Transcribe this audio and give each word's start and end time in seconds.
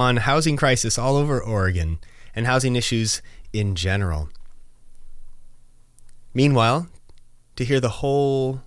on 0.00 0.16
housing 0.16 0.56
crisis 0.56 0.98
all 0.98 1.14
over 1.14 1.40
Oregon 1.40 1.98
and 2.34 2.46
housing 2.46 2.74
issues 2.74 3.22
in 3.52 3.74
general. 3.74 4.30
Meanwhile, 6.32 6.88
to 7.56 7.66
hear 7.66 7.80
the 7.80 7.90
whole 7.90 8.62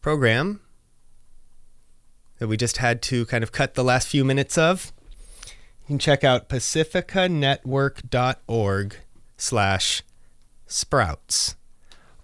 program 0.00 0.62
that 2.38 2.48
we 2.48 2.56
just 2.56 2.78
had 2.78 3.02
to 3.02 3.26
kind 3.26 3.44
of 3.44 3.52
cut 3.52 3.74
the 3.74 3.84
last 3.84 4.08
few 4.08 4.24
minutes 4.24 4.56
of, 4.56 4.90
you 5.44 5.52
can 5.88 5.98
check 5.98 6.24
out 6.24 6.48
pacificanetwork.org 6.48 8.96
slash 9.36 10.02
sprouts 10.66 11.56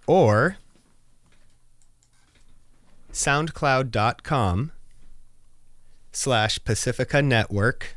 or 0.07 0.57
soundcloud.com 3.13 4.71
slash 6.11 6.63
pacifica 6.63 7.21
network 7.21 7.95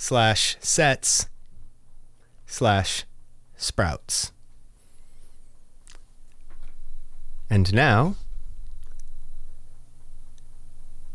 slash 0.00 0.56
sets 0.60 1.28
slash 2.46 3.04
sprouts. 3.54 4.32
And 7.50 7.72
now, 7.74 8.14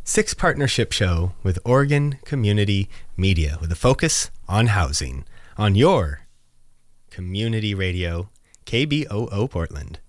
Six 0.04 0.36
Partnership 0.36 0.92
Show 0.92 1.32
with 1.42 1.58
Oregon 1.66 2.20
Community 2.26 2.88
Media 3.18 3.58
with 3.60 3.72
a 3.72 3.76
focus 3.76 4.30
on 4.48 4.68
housing 4.68 5.26
on 5.58 5.74
your 5.74 6.28
community 7.10 7.74
radio, 7.74 8.30
KBOO 8.68 9.50
Portland. 9.50 10.00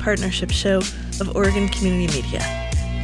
Partnership 0.00 0.50
show 0.50 0.78
of 1.20 1.36
Oregon 1.36 1.68
Community 1.68 2.22
Media, 2.22 2.40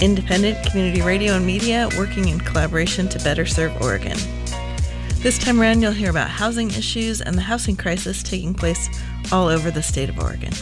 independent 0.01 0.67
community 0.67 1.03
radio 1.03 1.35
and 1.35 1.47
media 1.47 1.89
working 1.97 2.29
in 2.29 2.41
collaboration 2.41 3.09
to 3.09 3.19
better 3.19 3.47
serve 3.47 3.81
Oregon. 3.83 4.17
This 5.19 5.39
time 5.39 5.61
around, 5.61 5.83
you'll 5.83 5.93
hear 5.93 6.11
about 6.11 6.31
housing 6.31 6.71
issues 6.71 7.21
and 7.21 7.37
the 7.37 7.43
housing 7.43 7.77
crisis 7.77 8.23
taking 8.23 8.55
place 8.55 8.89
all 9.33 9.49
over 9.49 9.71
the 9.71 9.83
state 9.83 10.09
of 10.09 10.19
Oregon. 10.19 10.53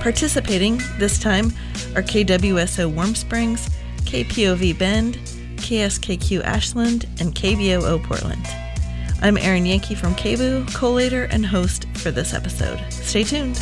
Participating 0.00 0.80
this 0.98 1.18
time 1.18 1.46
are 1.94 2.02
KWSO 2.02 2.92
Warm 2.92 3.14
Springs, 3.14 3.70
KPOV 4.00 4.78
Bend, 4.78 5.14
KSKQ 5.56 6.42
Ashland, 6.42 7.06
and 7.20 7.34
KBOO 7.34 8.02
Portland. 8.04 8.46
I'm 9.22 9.38
Erin 9.38 9.64
Yanke 9.64 9.96
from 9.96 10.14
KBOO, 10.16 10.66
collator 10.72 11.26
and 11.30 11.46
host 11.46 11.86
for 11.94 12.10
this 12.10 12.34
episode. 12.34 12.78
Stay 12.90 13.24
tuned. 13.24 13.58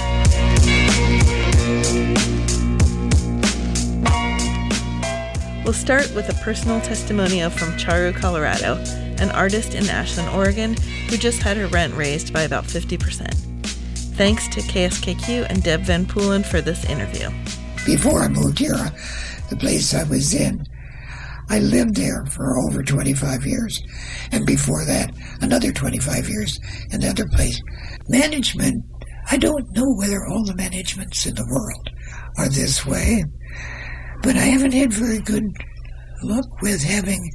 We'll 5.64 5.72
start 5.72 6.12
with 6.14 6.28
a 6.28 6.34
personal 6.42 6.80
testimonial 6.80 7.48
from 7.48 7.72
Charu, 7.78 8.14
Colorado, 8.14 8.76
an 9.22 9.30
artist 9.30 9.74
in 9.74 9.88
Ashland, 9.88 10.28
Oregon, 10.30 10.74
who 11.08 11.16
just 11.16 11.42
had 11.42 11.56
her 11.56 11.66
rent 11.68 11.94
raised 11.94 12.32
by 12.32 12.42
about 12.42 12.64
50%. 12.64 13.32
Thanks 14.16 14.48
to 14.48 14.60
KSKQ 14.60 15.46
and 15.48 15.62
Deb 15.62 15.80
Van 15.80 16.04
Poolen 16.04 16.44
for 16.44 16.60
this 16.60 16.84
interview. 16.84 17.30
Before 17.86 18.22
I 18.22 18.28
moved 18.28 18.58
here, 18.58 18.76
the 19.48 19.56
place 19.56 19.94
I 19.94 20.04
was 20.04 20.34
in, 20.34 20.66
I 21.48 21.58
lived 21.60 21.96
there 21.96 22.24
for 22.26 22.58
over 22.58 22.82
25 22.82 23.46
years. 23.46 23.82
And 24.30 24.44
before 24.44 24.84
that, 24.84 25.14
another 25.40 25.72
25 25.72 26.28
years 26.28 26.58
in 26.90 27.02
another 27.02 27.26
place. 27.28 27.60
Management, 28.08 28.84
I 29.30 29.36
don't 29.36 29.70
know 29.72 29.94
whether 29.94 30.26
all 30.26 30.44
the 30.44 30.54
managements 30.54 31.26
in 31.26 31.34
the 31.34 31.46
world 31.50 31.90
are 32.38 32.48
this 32.48 32.84
way, 32.84 33.24
but 34.22 34.36
I 34.36 34.44
haven't 34.44 34.72
had 34.72 34.92
very 34.92 35.20
good 35.20 35.44
luck 36.22 36.62
with 36.62 36.82
having 36.82 37.30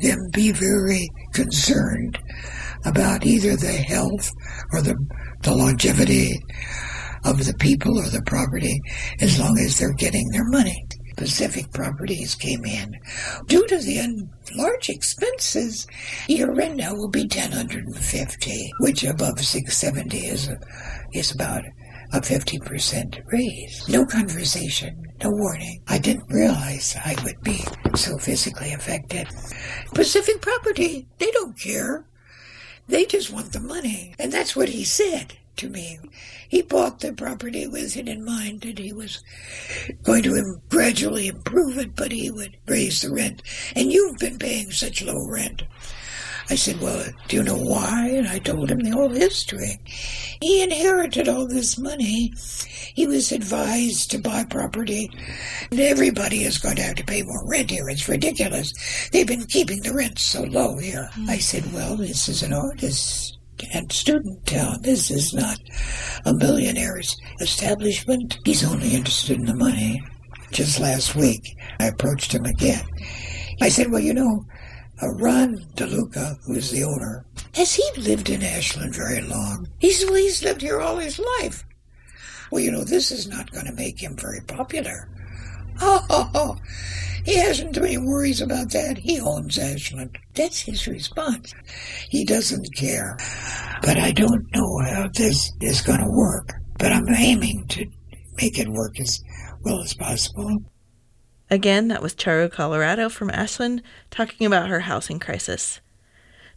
them 0.00 0.18
be 0.32 0.52
very 0.52 1.08
concerned 1.32 2.18
about 2.84 3.24
either 3.24 3.56
the 3.56 3.72
health 3.72 4.30
or 4.72 4.82
the, 4.82 4.94
the 5.42 5.54
longevity 5.54 6.40
of 7.24 7.44
the 7.44 7.54
people 7.54 7.98
or 7.98 8.08
the 8.08 8.22
property 8.26 8.80
as 9.20 9.38
long 9.38 9.58
as 9.58 9.78
they're 9.78 9.94
getting 9.94 10.28
their 10.30 10.44
money. 10.46 10.85
Pacific 11.16 11.72
Properties 11.72 12.34
came 12.34 12.64
in. 12.64 12.98
Due 13.46 13.66
to 13.66 13.78
the 13.78 14.28
large 14.54 14.90
expenses, 14.90 15.86
your 16.28 16.52
rent 16.52 16.76
now 16.76 16.94
will 16.94 17.08
be 17.08 17.22
1050 17.22 18.72
which 18.80 19.04
above 19.04 19.40
670 19.40 20.18
is, 20.18 20.50
is 21.12 21.32
about 21.32 21.64
a 22.12 22.20
50% 22.20 23.32
raise. 23.32 23.88
No 23.88 24.04
conversation, 24.04 25.06
no 25.22 25.30
warning. 25.30 25.82
I 25.88 25.98
didn't 25.98 26.30
realize 26.30 26.96
I 27.04 27.16
would 27.24 27.40
be 27.42 27.64
so 27.94 28.18
physically 28.18 28.72
affected. 28.72 29.28
Pacific 29.94 30.40
Property, 30.40 31.08
they 31.18 31.30
don't 31.32 31.58
care. 31.58 32.04
They 32.88 33.04
just 33.04 33.32
want 33.32 33.52
the 33.52 33.60
money. 33.60 34.14
And 34.18 34.32
that's 34.32 34.54
what 34.54 34.68
he 34.68 34.84
said 34.84 35.34
to 35.56 35.68
me. 35.68 35.98
He 36.48 36.62
bought 36.62 37.00
the 37.00 37.12
property 37.12 37.66
with 37.66 37.96
it 37.96 38.08
in 38.08 38.24
mind 38.24 38.62
that 38.62 38.78
he 38.78 38.92
was 38.92 39.22
going 40.02 40.22
to 40.24 40.60
gradually 40.68 41.28
improve 41.28 41.78
it, 41.78 41.96
but 41.96 42.12
he 42.12 42.30
would 42.30 42.56
raise 42.66 43.02
the 43.02 43.12
rent. 43.12 43.42
And 43.74 43.92
you've 43.92 44.18
been 44.18 44.38
paying 44.38 44.70
such 44.70 45.02
low 45.02 45.26
rent. 45.28 45.62
I 46.48 46.54
said, 46.54 46.80
Well, 46.80 47.04
do 47.26 47.36
you 47.36 47.42
know 47.42 47.58
why? 47.58 48.08
And 48.08 48.28
I 48.28 48.38
told 48.38 48.70
him 48.70 48.78
the 48.78 48.90
whole 48.90 49.08
history. 49.08 49.80
He 50.40 50.62
inherited 50.62 51.28
all 51.28 51.48
this 51.48 51.76
money. 51.76 52.32
He 52.94 53.06
was 53.06 53.32
advised 53.32 54.12
to 54.12 54.18
buy 54.18 54.44
property. 54.44 55.10
And 55.70 55.80
everybody 55.80 56.44
is 56.44 56.58
going 56.58 56.76
to 56.76 56.82
have 56.82 56.94
to 56.96 57.04
pay 57.04 57.22
more 57.22 57.44
rent 57.48 57.70
here. 57.70 57.88
It's 57.88 58.08
ridiculous. 58.08 58.72
They've 59.10 59.26
been 59.26 59.46
keeping 59.46 59.82
the 59.82 59.94
rent 59.94 60.18
so 60.20 60.42
low 60.44 60.78
here. 60.78 61.10
Hmm. 61.14 61.30
I 61.30 61.38
said, 61.38 61.72
Well, 61.72 61.96
this 61.96 62.28
is 62.28 62.44
an 62.44 62.52
artist 62.52 63.35
and 63.72 63.90
student 63.92 64.46
town. 64.46 64.82
This 64.82 65.10
is 65.10 65.34
not 65.34 65.58
a 66.24 66.34
millionaire's 66.34 67.16
establishment. 67.40 68.38
He's 68.44 68.64
only 68.64 68.94
interested 68.94 69.38
in 69.38 69.46
the 69.46 69.54
money. 69.54 70.02
Just 70.52 70.80
last 70.80 71.14
week, 71.14 71.56
I 71.80 71.86
approached 71.86 72.32
him 72.32 72.44
again. 72.44 72.84
I 73.60 73.68
said, 73.68 73.90
Well, 73.90 74.00
you 74.00 74.14
know, 74.14 74.44
uh, 75.02 75.08
Ron 75.14 75.58
DeLuca, 75.74 76.38
who 76.44 76.54
is 76.54 76.70
the 76.70 76.84
owner, 76.84 77.24
has 77.54 77.74
he 77.74 77.84
lived 77.96 78.30
in 78.30 78.42
Ashland 78.42 78.94
very 78.94 79.20
long? 79.20 79.68
He's, 79.78 80.04
well, 80.04 80.14
he's 80.14 80.42
lived 80.42 80.62
here 80.62 80.80
all 80.80 80.96
his 80.96 81.18
life. 81.40 81.64
Well, 82.50 82.62
you 82.62 82.70
know, 82.70 82.84
this 82.84 83.10
is 83.10 83.28
not 83.28 83.50
going 83.50 83.66
to 83.66 83.72
make 83.72 84.02
him 84.02 84.16
very 84.16 84.40
popular. 84.46 85.08
Oh, 85.78 86.56
he 87.26 87.36
hasn't 87.36 87.74
too 87.74 87.80
many 87.80 87.98
worries 87.98 88.40
about 88.40 88.70
that. 88.70 88.98
He 88.98 89.20
owns 89.20 89.58
Ashland. 89.58 90.16
That's 90.34 90.60
his 90.60 90.86
response. 90.86 91.52
He 92.08 92.24
doesn't 92.24 92.74
care. 92.76 93.16
But 93.82 93.98
I 93.98 94.12
don't 94.12 94.46
know 94.54 94.78
how 94.84 95.08
this 95.12 95.52
is 95.60 95.82
going 95.82 95.98
to 95.98 96.08
work. 96.08 96.52
But 96.78 96.92
I'm 96.92 97.08
aiming 97.08 97.66
to 97.70 97.84
make 98.40 98.58
it 98.60 98.68
work 98.68 99.00
as 99.00 99.20
well 99.62 99.82
as 99.82 99.92
possible. 99.92 100.62
Again, 101.50 101.88
that 101.88 102.00
was 102.02 102.14
Charu, 102.14 102.50
Colorado 102.50 103.08
from 103.08 103.30
Ashland, 103.30 103.82
talking 104.10 104.46
about 104.46 104.68
her 104.68 104.80
housing 104.80 105.18
crisis. 105.18 105.80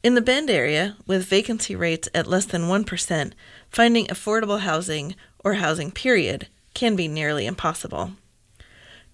In 0.03 0.13
the 0.13 0.21
Bend 0.21 0.51
area, 0.51 0.97
with 1.07 1.25
vacancy 1.25 1.75
rates 1.75 2.09
at 2.13 2.27
less 2.27 2.45
than 2.45 2.63
1%, 2.63 3.33
finding 3.69 4.05
affordable 4.05 4.59
housing, 4.59 5.15
or 5.43 5.55
housing 5.55 5.91
period, 5.91 6.47
can 6.75 6.95
be 6.95 7.07
nearly 7.07 7.47
impossible. 7.47 8.11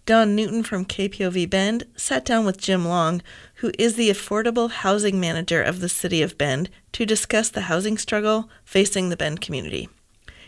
Don 0.06 0.36
Newton 0.36 0.62
from 0.62 0.86
KPOV 0.86 1.50
Bend 1.50 1.86
sat 1.96 2.24
down 2.24 2.46
with 2.46 2.60
Jim 2.60 2.88
Long, 2.88 3.24
who 3.56 3.72
is 3.80 3.96
the 3.96 4.12
affordable 4.12 4.70
housing 4.70 5.20
manager 5.20 5.64
of 5.64 5.80
the 5.80 5.90
city 5.90 6.22
of 6.22 6.38
Bend, 6.38 6.70
to 6.92 7.08
discuss 7.08 7.50
the 7.50 7.62
housing 7.62 7.98
struggle 7.98 8.48
facing 8.64 9.10
the 9.10 9.18
Bend 9.18 9.42
community. 9.42 9.90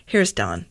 Here's 0.06 0.32
Don. 0.32 0.68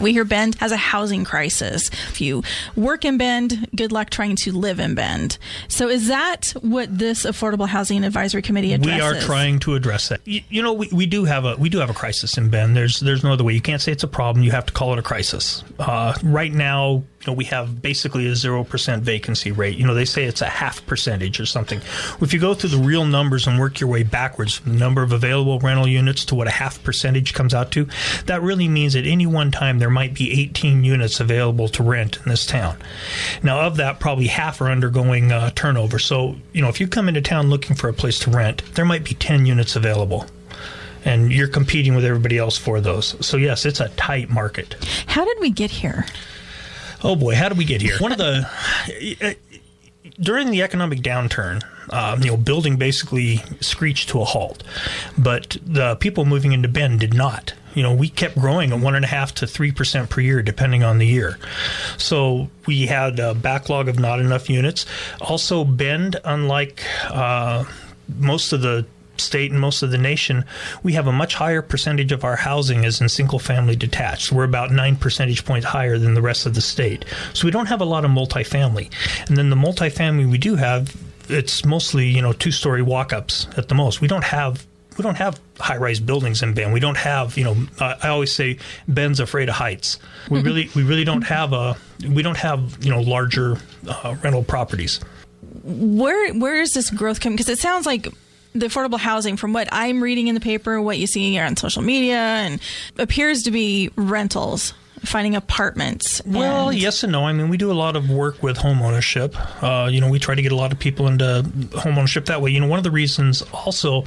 We 0.00 0.12
hear 0.12 0.24
Bend 0.24 0.54
has 0.56 0.70
a 0.70 0.76
housing 0.76 1.24
crisis. 1.24 1.88
If 2.08 2.20
you 2.20 2.44
work 2.76 3.04
in 3.04 3.18
Bend, 3.18 3.68
good 3.74 3.90
luck 3.90 4.10
trying 4.10 4.36
to 4.36 4.52
live 4.52 4.78
in 4.78 4.94
Bend. 4.94 5.38
So, 5.66 5.88
is 5.88 6.06
that 6.06 6.52
what 6.60 6.96
this 6.96 7.24
Affordable 7.26 7.66
Housing 7.66 8.04
Advisory 8.04 8.42
Committee 8.42 8.74
addresses? 8.74 8.96
We 8.96 9.18
are 9.18 9.20
trying 9.20 9.58
to 9.60 9.74
address 9.74 10.08
that. 10.10 10.20
You, 10.24 10.42
you 10.48 10.62
know, 10.62 10.72
we, 10.72 10.88
we 10.92 11.06
do 11.06 11.24
have 11.24 11.44
a 11.44 11.56
we 11.56 11.68
do 11.68 11.78
have 11.78 11.90
a 11.90 11.94
crisis 11.94 12.38
in 12.38 12.48
Bend. 12.48 12.76
There's 12.76 13.00
there's 13.00 13.24
no 13.24 13.32
other 13.32 13.42
way. 13.42 13.54
You 13.54 13.60
can't 13.60 13.82
say 13.82 13.90
it's 13.90 14.04
a 14.04 14.08
problem. 14.08 14.44
You 14.44 14.52
have 14.52 14.66
to 14.66 14.72
call 14.72 14.92
it 14.92 15.00
a 15.00 15.02
crisis. 15.02 15.64
Uh, 15.80 16.14
right 16.22 16.52
now, 16.52 17.02
you 17.20 17.26
know, 17.26 17.32
we 17.32 17.44
have 17.46 17.82
basically 17.82 18.28
a 18.28 18.36
zero 18.36 18.62
percent 18.62 19.02
vacancy 19.02 19.50
rate. 19.50 19.76
You 19.76 19.84
know, 19.84 19.94
they 19.94 20.04
say 20.04 20.24
it's 20.24 20.42
a 20.42 20.48
half 20.48 20.86
percentage 20.86 21.40
or 21.40 21.46
something. 21.46 21.80
If 22.20 22.32
you 22.32 22.38
go 22.38 22.54
through 22.54 22.70
the 22.70 22.78
real 22.78 23.04
numbers 23.04 23.48
and 23.48 23.58
work 23.58 23.80
your 23.80 23.90
way 23.90 24.04
backwards 24.04 24.54
from 24.54 24.74
the 24.74 24.78
number 24.78 25.02
of 25.02 25.10
available 25.10 25.58
rental 25.58 25.88
units 25.88 26.24
to 26.26 26.36
what 26.36 26.46
a 26.46 26.52
half 26.52 26.80
percentage 26.84 27.34
comes 27.34 27.52
out 27.52 27.72
to, 27.72 27.88
that 28.26 28.42
really 28.42 28.68
means 28.68 28.94
at 28.94 29.04
any 29.04 29.26
one 29.26 29.50
time 29.50 29.80
there 29.80 29.87
there 29.88 29.94
might 29.94 30.12
be 30.12 30.38
18 30.42 30.84
units 30.84 31.18
available 31.18 31.66
to 31.66 31.82
rent 31.82 32.18
in 32.18 32.28
this 32.28 32.44
town. 32.44 32.76
Now, 33.42 33.62
of 33.62 33.78
that, 33.78 33.98
probably 34.00 34.26
half 34.26 34.60
are 34.60 34.68
undergoing 34.68 35.32
uh, 35.32 35.48
turnover. 35.54 35.98
So, 35.98 36.36
you 36.52 36.60
know, 36.60 36.68
if 36.68 36.78
you 36.78 36.86
come 36.86 37.08
into 37.08 37.22
town 37.22 37.48
looking 37.48 37.74
for 37.74 37.88
a 37.88 37.94
place 37.94 38.18
to 38.20 38.30
rent, 38.30 38.62
there 38.74 38.84
might 38.84 39.02
be 39.02 39.14
10 39.14 39.46
units 39.46 39.76
available 39.76 40.26
and 41.06 41.32
you're 41.32 41.48
competing 41.48 41.94
with 41.94 42.04
everybody 42.04 42.36
else 42.36 42.58
for 42.58 42.82
those. 42.82 43.16
So 43.24 43.38
yes, 43.38 43.64
it's 43.64 43.80
a 43.80 43.88
tight 43.90 44.28
market. 44.28 44.76
How 45.06 45.24
did 45.24 45.38
we 45.40 45.48
get 45.48 45.70
here? 45.70 46.04
Oh 47.02 47.16
boy, 47.16 47.34
how 47.34 47.48
did 47.48 47.56
we 47.56 47.64
get 47.64 47.80
here? 47.80 47.96
One 47.98 48.12
of 48.12 48.18
the 48.18 48.46
uh, 49.22 49.32
during 50.20 50.50
the 50.50 50.60
economic 50.60 50.98
downturn, 50.98 51.62
um, 51.94 52.20
you 52.20 52.26
know, 52.26 52.36
building 52.36 52.76
basically 52.76 53.40
screeched 53.60 54.10
to 54.10 54.20
a 54.20 54.24
halt, 54.26 54.62
but 55.16 55.56
the 55.64 55.96
people 55.96 56.26
moving 56.26 56.52
into 56.52 56.68
Bend 56.68 57.00
did 57.00 57.14
not. 57.14 57.54
You 57.74 57.82
know, 57.82 57.94
we 57.94 58.08
kept 58.08 58.36
growing 58.36 58.72
at 58.72 58.80
one 58.80 58.94
and 58.94 59.04
a 59.04 59.08
half 59.08 59.34
to 59.36 59.46
three 59.46 59.72
percent 59.72 60.10
per 60.10 60.20
year, 60.20 60.42
depending 60.42 60.82
on 60.82 60.98
the 60.98 61.06
year. 61.06 61.38
So 61.96 62.48
we 62.66 62.86
had 62.86 63.18
a 63.18 63.34
backlog 63.34 63.88
of 63.88 63.98
not 63.98 64.20
enough 64.20 64.50
units. 64.50 64.86
Also, 65.20 65.64
Bend, 65.64 66.16
unlike 66.24 66.84
uh, 67.10 67.64
most 68.18 68.52
of 68.52 68.62
the 68.62 68.86
state 69.16 69.50
and 69.50 69.60
most 69.60 69.82
of 69.82 69.90
the 69.90 69.98
nation, 69.98 70.44
we 70.84 70.92
have 70.92 71.08
a 71.08 71.12
much 71.12 71.34
higher 71.34 71.60
percentage 71.60 72.12
of 72.12 72.22
our 72.22 72.36
housing 72.36 72.84
is 72.84 73.00
in 73.00 73.08
single 73.08 73.40
family 73.40 73.74
detached. 73.74 74.30
We're 74.30 74.44
about 74.44 74.70
nine 74.70 74.94
percentage 74.94 75.44
points 75.44 75.66
higher 75.66 75.98
than 75.98 76.14
the 76.14 76.22
rest 76.22 76.46
of 76.46 76.54
the 76.54 76.60
state. 76.60 77.04
So 77.34 77.44
we 77.44 77.50
don't 77.50 77.66
have 77.66 77.80
a 77.80 77.84
lot 77.84 78.04
of 78.04 78.12
multifamily. 78.12 78.92
And 79.26 79.36
then 79.36 79.50
the 79.50 79.56
multifamily 79.56 80.30
we 80.30 80.38
do 80.38 80.54
have, 80.54 80.94
it's 81.28 81.64
mostly, 81.64 82.06
you 82.06 82.22
know, 82.22 82.32
two 82.32 82.52
story 82.52 82.80
walk 82.80 83.12
ups 83.12 83.48
at 83.56 83.68
the 83.68 83.74
most. 83.74 84.00
We 84.00 84.06
don't 84.06 84.22
have 84.22 84.64
we 84.98 85.02
don't 85.02 85.16
have 85.16 85.40
high 85.60 85.76
rise 85.76 86.00
buildings 86.00 86.42
in 86.42 86.52
Bend. 86.54 86.72
We 86.72 86.80
don't 86.80 86.96
have, 86.96 87.38
you 87.38 87.44
know, 87.44 87.56
I 87.80 88.08
always 88.08 88.32
say 88.32 88.58
Bend's 88.88 89.20
afraid 89.20 89.48
of 89.48 89.54
heights. 89.54 89.98
We 90.28 90.42
really, 90.42 90.68
we 90.74 90.82
really 90.82 91.04
don't 91.04 91.22
have 91.22 91.52
a, 91.52 91.76
we 92.06 92.22
don't 92.22 92.36
have, 92.36 92.84
you 92.84 92.90
know, 92.90 93.00
larger 93.00 93.58
uh, 93.88 94.16
rental 94.22 94.42
properties. 94.42 95.00
Where, 95.62 96.34
where 96.34 96.60
is 96.60 96.72
this 96.72 96.90
growth 96.90 97.20
coming? 97.20 97.36
Because 97.36 97.48
it 97.48 97.58
sounds 97.58 97.86
like 97.86 98.08
the 98.54 98.66
affordable 98.66 98.98
housing, 98.98 99.36
from 99.36 99.52
what 99.52 99.68
I'm 99.70 100.02
reading 100.02 100.26
in 100.26 100.34
the 100.34 100.40
paper, 100.40 100.82
what 100.82 100.98
you 100.98 101.06
see 101.06 101.30
here 101.30 101.44
on 101.44 101.56
social 101.56 101.82
media, 101.82 102.16
and 102.16 102.60
appears 102.98 103.44
to 103.44 103.50
be 103.50 103.90
rentals 103.94 104.74
finding 105.00 105.34
apartments? 105.34 106.22
Well, 106.24 106.72
yes 106.72 107.02
and 107.02 107.12
no. 107.12 107.24
I 107.24 107.32
mean, 107.32 107.48
we 107.48 107.56
do 107.56 107.70
a 107.70 107.74
lot 107.74 107.96
of 107.96 108.10
work 108.10 108.42
with 108.42 108.56
home 108.56 108.82
ownership. 108.82 109.34
Uh, 109.62 109.88
you 109.90 110.00
know, 110.00 110.08
we 110.08 110.18
try 110.18 110.34
to 110.34 110.42
get 110.42 110.52
a 110.52 110.56
lot 110.56 110.72
of 110.72 110.78
people 110.78 111.06
into 111.06 111.48
home 111.76 111.98
ownership 111.98 112.26
that 112.26 112.40
way. 112.42 112.50
You 112.50 112.60
know, 112.60 112.66
one 112.66 112.78
of 112.78 112.84
the 112.84 112.90
reasons 112.90 113.42
also 113.52 114.04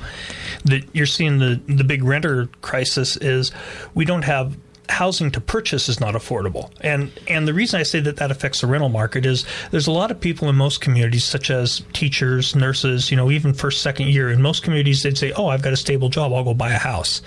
that 0.66 0.84
you're 0.94 1.06
seeing 1.06 1.40
the 1.40 1.62
the 1.68 1.84
big 1.84 2.04
renter 2.04 2.48
crisis 2.62 3.18
is 3.18 3.52
we 3.94 4.06
don't 4.06 4.24
have 4.24 4.58
housing 4.92 5.32
to 5.32 5.42
purchase 5.42 5.90
is 5.90 6.00
not 6.00 6.14
affordable. 6.14 6.72
And 6.82 7.12
and 7.28 7.48
the 7.48 7.54
reason 7.54 7.80
I 7.80 7.84
say 7.84 8.00
that 8.02 8.18
that 8.18 8.32
affects 8.32 8.62
the 8.62 8.68
rental 8.68 8.90
market 8.90 9.26
is 9.26 9.46
there's 9.72 9.88
a 9.88 9.92
lot 9.92 10.12
of 10.12 10.20
people 10.20 10.50
in 10.50 10.56
most 10.56 10.82
communities, 10.82 11.24
such 11.24 11.50
as 11.50 11.82
teachers, 11.94 12.56
nurses, 12.56 13.10
you 13.10 13.18
know, 13.18 13.32
even 13.32 13.54
first, 13.54 13.82
second 13.82 14.08
year. 14.08 14.30
In 14.30 14.42
most 14.42 14.64
communities, 14.64 15.04
they'd 15.04 15.18
say, 15.18 15.32
"Oh, 15.34 15.48
I've 15.48 15.62
got 15.62 15.74
a 15.74 15.78
stable 15.78 16.10
job. 16.10 16.34
I'll 16.34 16.44
go 16.44 16.54
buy 16.54 16.72
a 16.72 16.78
house." 16.78 17.22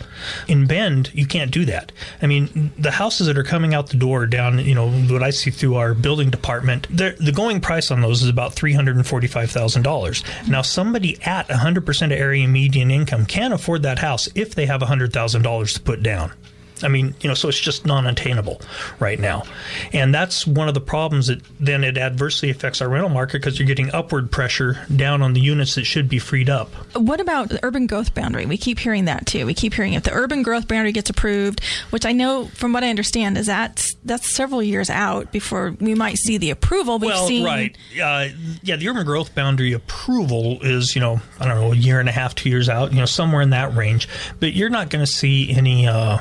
In 0.46 0.66
Bend, 0.66 1.10
you 1.14 1.26
can't 1.26 1.50
do 1.50 1.64
that. 1.64 1.92
I 2.22 2.26
mean, 2.26 2.72
the 2.78 2.92
houses 2.92 3.26
that 3.26 3.38
are 3.38 3.44
coming 3.44 3.74
out 3.74 3.88
the 3.88 3.96
door 3.96 4.26
down, 4.26 4.58
you 4.58 4.74
know, 4.74 4.90
what 4.90 5.22
I 5.22 5.30
see 5.30 5.50
through 5.50 5.76
our 5.76 5.94
building 5.94 6.30
department, 6.30 6.86
the 6.90 7.32
going 7.34 7.60
price 7.60 7.90
on 7.90 8.00
those 8.00 8.22
is 8.22 8.28
about 8.28 8.54
three 8.54 8.72
hundred 8.72 8.96
and 8.96 9.06
forty-five 9.06 9.50
thousand 9.50 9.82
dollars. 9.82 10.22
Now, 10.46 10.62
somebody 10.62 11.18
at 11.22 11.50
hundred 11.50 11.86
percent 11.86 12.12
of 12.12 12.18
area 12.18 12.46
median 12.46 12.90
income 12.90 13.26
can 13.26 13.52
afford 13.52 13.82
that 13.82 13.98
house 13.98 14.28
if 14.34 14.54
they 14.54 14.66
have 14.66 14.82
hundred 14.82 15.12
thousand 15.12 15.42
dollars 15.42 15.72
to 15.74 15.80
put 15.80 16.02
down. 16.02 16.32
I 16.82 16.88
mean, 16.88 17.14
you 17.20 17.28
know, 17.28 17.34
so 17.34 17.48
it's 17.48 17.60
just 17.60 17.86
non-attainable 17.86 18.60
right 18.98 19.18
now, 19.18 19.44
and 19.92 20.12
that's 20.14 20.46
one 20.46 20.68
of 20.68 20.74
the 20.74 20.80
problems 20.80 21.28
that 21.28 21.40
then 21.60 21.84
it 21.84 21.96
adversely 21.96 22.50
affects 22.50 22.82
our 22.82 22.88
rental 22.88 23.10
market 23.10 23.34
because 23.34 23.58
you're 23.58 23.66
getting 23.66 23.92
upward 23.92 24.30
pressure 24.30 24.84
down 24.94 25.22
on 25.22 25.34
the 25.34 25.40
units 25.40 25.76
that 25.76 25.84
should 25.84 26.08
be 26.08 26.18
freed 26.18 26.50
up. 26.50 26.68
What 26.96 27.20
about 27.20 27.48
the 27.48 27.60
urban 27.62 27.86
growth 27.86 28.14
boundary? 28.14 28.46
We 28.46 28.56
keep 28.56 28.78
hearing 28.78 29.04
that 29.04 29.26
too. 29.26 29.46
We 29.46 29.54
keep 29.54 29.74
hearing 29.74 29.94
if 29.94 30.02
the 30.02 30.12
urban 30.12 30.42
growth 30.42 30.66
boundary 30.66 30.92
gets 30.92 31.10
approved, 31.10 31.62
which 31.90 32.04
I 32.04 32.12
know 32.12 32.46
from 32.46 32.72
what 32.72 32.82
I 32.82 32.90
understand 32.90 33.38
is 33.38 33.46
that 33.46 33.86
that's 34.04 34.34
several 34.34 34.62
years 34.62 34.90
out 34.90 35.30
before 35.32 35.76
we 35.80 35.94
might 35.94 36.16
see 36.18 36.38
the 36.38 36.50
approval. 36.50 36.98
We've 36.98 37.10
well, 37.10 37.26
seen... 37.26 37.44
right, 37.44 37.76
uh, 38.02 38.28
yeah, 38.62 38.76
the 38.76 38.88
urban 38.88 39.04
growth 39.06 39.34
boundary 39.34 39.72
approval 39.72 40.58
is 40.62 40.94
you 40.94 41.00
know 41.00 41.20
I 41.38 41.46
don't 41.46 41.60
know 41.60 41.72
a 41.72 41.76
year 41.76 42.00
and 42.00 42.08
a 42.08 42.12
half, 42.12 42.34
two 42.34 42.48
years 42.48 42.68
out, 42.68 42.92
you 42.92 42.98
know 42.98 43.06
somewhere 43.06 43.42
in 43.42 43.50
that 43.50 43.74
range, 43.74 44.08
but 44.40 44.54
you're 44.54 44.70
not 44.70 44.90
going 44.90 45.04
to 45.04 45.10
see 45.10 45.52
any. 45.52 45.86
Uh, 45.86 46.18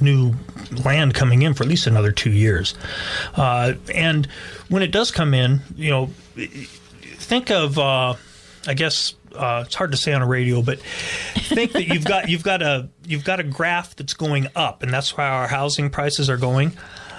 new 0.00 0.34
land 0.84 1.14
coming 1.14 1.42
in 1.42 1.54
for 1.54 1.64
at 1.64 1.68
least 1.68 1.86
another 1.86 2.12
two 2.12 2.30
years. 2.30 2.74
Uh, 3.34 3.74
and 3.94 4.26
when 4.68 4.82
it 4.82 4.92
does 4.92 5.10
come 5.10 5.34
in, 5.34 5.60
you 5.76 5.90
know, 5.90 6.10
think 7.16 7.50
of, 7.50 7.78
uh, 7.78 8.14
I 8.66 8.74
guess 8.74 9.14
uh, 9.34 9.64
it's 9.66 9.74
hard 9.74 9.92
to 9.92 9.96
say 9.96 10.12
on 10.12 10.22
a 10.22 10.26
radio, 10.26 10.62
but 10.62 10.80
think 10.80 11.72
that 11.72 11.88
you've 11.88 12.04
got 12.04 12.28
you've 12.28 12.42
got 12.42 12.62
a 12.62 12.88
you've 13.06 13.24
got 13.24 13.40
a 13.40 13.44
graph 13.44 13.96
that's 13.96 14.14
going 14.14 14.48
up, 14.56 14.82
and 14.82 14.92
that's 14.92 15.16
why 15.16 15.28
our 15.28 15.46
housing 15.46 15.90
prices 15.90 16.28
are 16.30 16.36
going. 16.36 16.72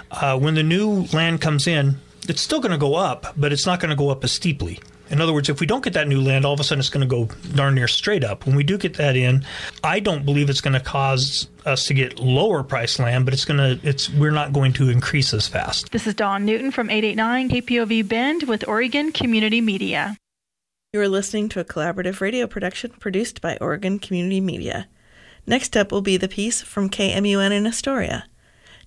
Uh, 0.10 0.38
when 0.38 0.56
the 0.56 0.64
new 0.64 1.06
land 1.14 1.42
comes 1.42 1.68
in, 1.68 1.98
it's 2.28 2.42
still 2.42 2.60
going 2.60 2.72
to 2.72 2.78
go 2.78 2.96
up, 2.96 3.34
but 3.38 3.52
it's 3.52 3.66
not 3.66 3.80
going 3.80 3.90
to 3.90 3.96
go 3.96 4.10
up 4.10 4.24
as 4.24 4.32
steeply. 4.32 4.80
In 5.10 5.22
other 5.22 5.34
words, 5.34 5.50
if 5.50 5.60
we 5.60 5.66
don't 5.66 5.84
get 5.84 5.94
that 5.94 6.08
new 6.08 6.22
land, 6.22 6.46
all 6.46 6.54
of 6.54 6.60
a 6.60 6.64
sudden 6.64 6.80
it's 6.80 6.90
going 6.90 7.08
to 7.08 7.16
go 7.16 7.26
darn 7.56 7.76
near 7.76 7.88
straight 7.88 8.24
up. 8.24 8.46
When 8.46 8.56
we 8.56 8.64
do 8.64 8.78
get 8.78 8.96
that 8.96 9.16
in, 9.16 9.46
I 9.84 10.00
don't 10.00 10.26
believe 10.26 10.50
it's 10.50 10.62
going 10.62 10.74
to 10.74 10.80
cause 10.80 11.48
us 11.66 11.86
to 11.86 11.94
get 11.94 12.20
lower 12.20 12.64
price 12.64 13.00
land, 13.00 13.26
but 13.26 13.34
it's 13.34 13.46
going 13.46 13.58
to 13.58 13.88
it's 13.88 14.10
we're 14.10 14.32
not 14.32 14.54
going 14.54 14.74
to 14.74 14.90
increase 14.90 15.34
as 15.34 15.48
fast. 15.48 15.92
This 15.92 16.08
is 16.08 16.14
Don 16.14 16.46
Newton 16.46 16.72
from 16.72 16.90
889 16.90 17.50
KPOV 17.50 18.08
Bend 18.08 18.44
with 18.44 18.68
Oregon 18.68 19.12
Community 19.12 19.62
Media. 19.62 20.18
You 20.94 21.02
are 21.02 21.10
listening 21.10 21.50
to 21.50 21.60
a 21.60 21.66
collaborative 21.66 22.22
radio 22.22 22.48
production 22.48 22.92
produced 23.00 23.42
by 23.42 23.58
Oregon 23.58 24.00
Community 24.00 24.42
Media. 24.42 24.88
Next 25.46 25.78
up 25.78 25.92
will 25.92 26.02
be 26.02 26.18
the 26.18 26.28
piece 26.28 26.62
from 26.62 26.90
KMUN 26.90 27.52
in 27.52 27.68
Astoria. 27.68 28.26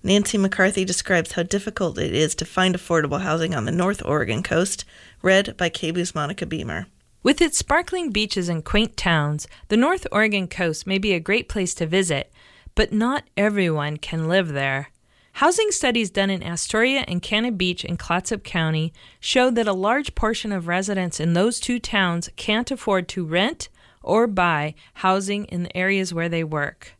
Nancy 0.03 0.39
McCarthy 0.39 0.83
describes 0.83 1.33
how 1.33 1.43
difficult 1.43 1.99
it 1.99 2.15
is 2.15 2.33
to 2.35 2.45
find 2.45 2.73
affordable 2.73 3.21
housing 3.21 3.53
on 3.53 3.65
the 3.65 3.71
North 3.71 4.01
Oregon 4.03 4.41
coast, 4.41 4.83
read 5.21 5.55
by 5.57 5.69
KBOO's 5.69 6.15
Monica 6.15 6.47
Beamer. 6.47 6.87
With 7.21 7.39
its 7.39 7.59
sparkling 7.59 8.09
beaches 8.09 8.49
and 8.49 8.65
quaint 8.65 8.97
towns, 8.97 9.47
the 9.67 9.77
North 9.77 10.07
Oregon 10.11 10.47
coast 10.47 10.87
may 10.87 10.97
be 10.97 11.13
a 11.13 11.19
great 11.19 11.47
place 11.47 11.75
to 11.75 11.85
visit, 11.85 12.33
but 12.73 12.91
not 12.91 13.29
everyone 13.37 13.97
can 13.97 14.27
live 14.27 14.53
there. 14.53 14.89
Housing 15.33 15.69
studies 15.69 16.09
done 16.09 16.31
in 16.31 16.41
Astoria 16.41 17.05
and 17.07 17.21
Cannon 17.21 17.55
Beach 17.55 17.85
in 17.85 17.95
Clatsop 17.95 18.43
County 18.43 18.91
show 19.19 19.51
that 19.51 19.67
a 19.67 19.73
large 19.73 20.15
portion 20.15 20.51
of 20.51 20.67
residents 20.67 21.19
in 21.19 21.33
those 21.33 21.59
two 21.59 21.77
towns 21.77 22.27
can't 22.35 22.71
afford 22.71 23.07
to 23.09 23.23
rent 23.23 23.69
or 24.01 24.25
buy 24.25 24.73
housing 24.95 25.45
in 25.45 25.61
the 25.63 25.77
areas 25.77 26.11
where 26.11 26.27
they 26.27 26.43
work. 26.43 26.95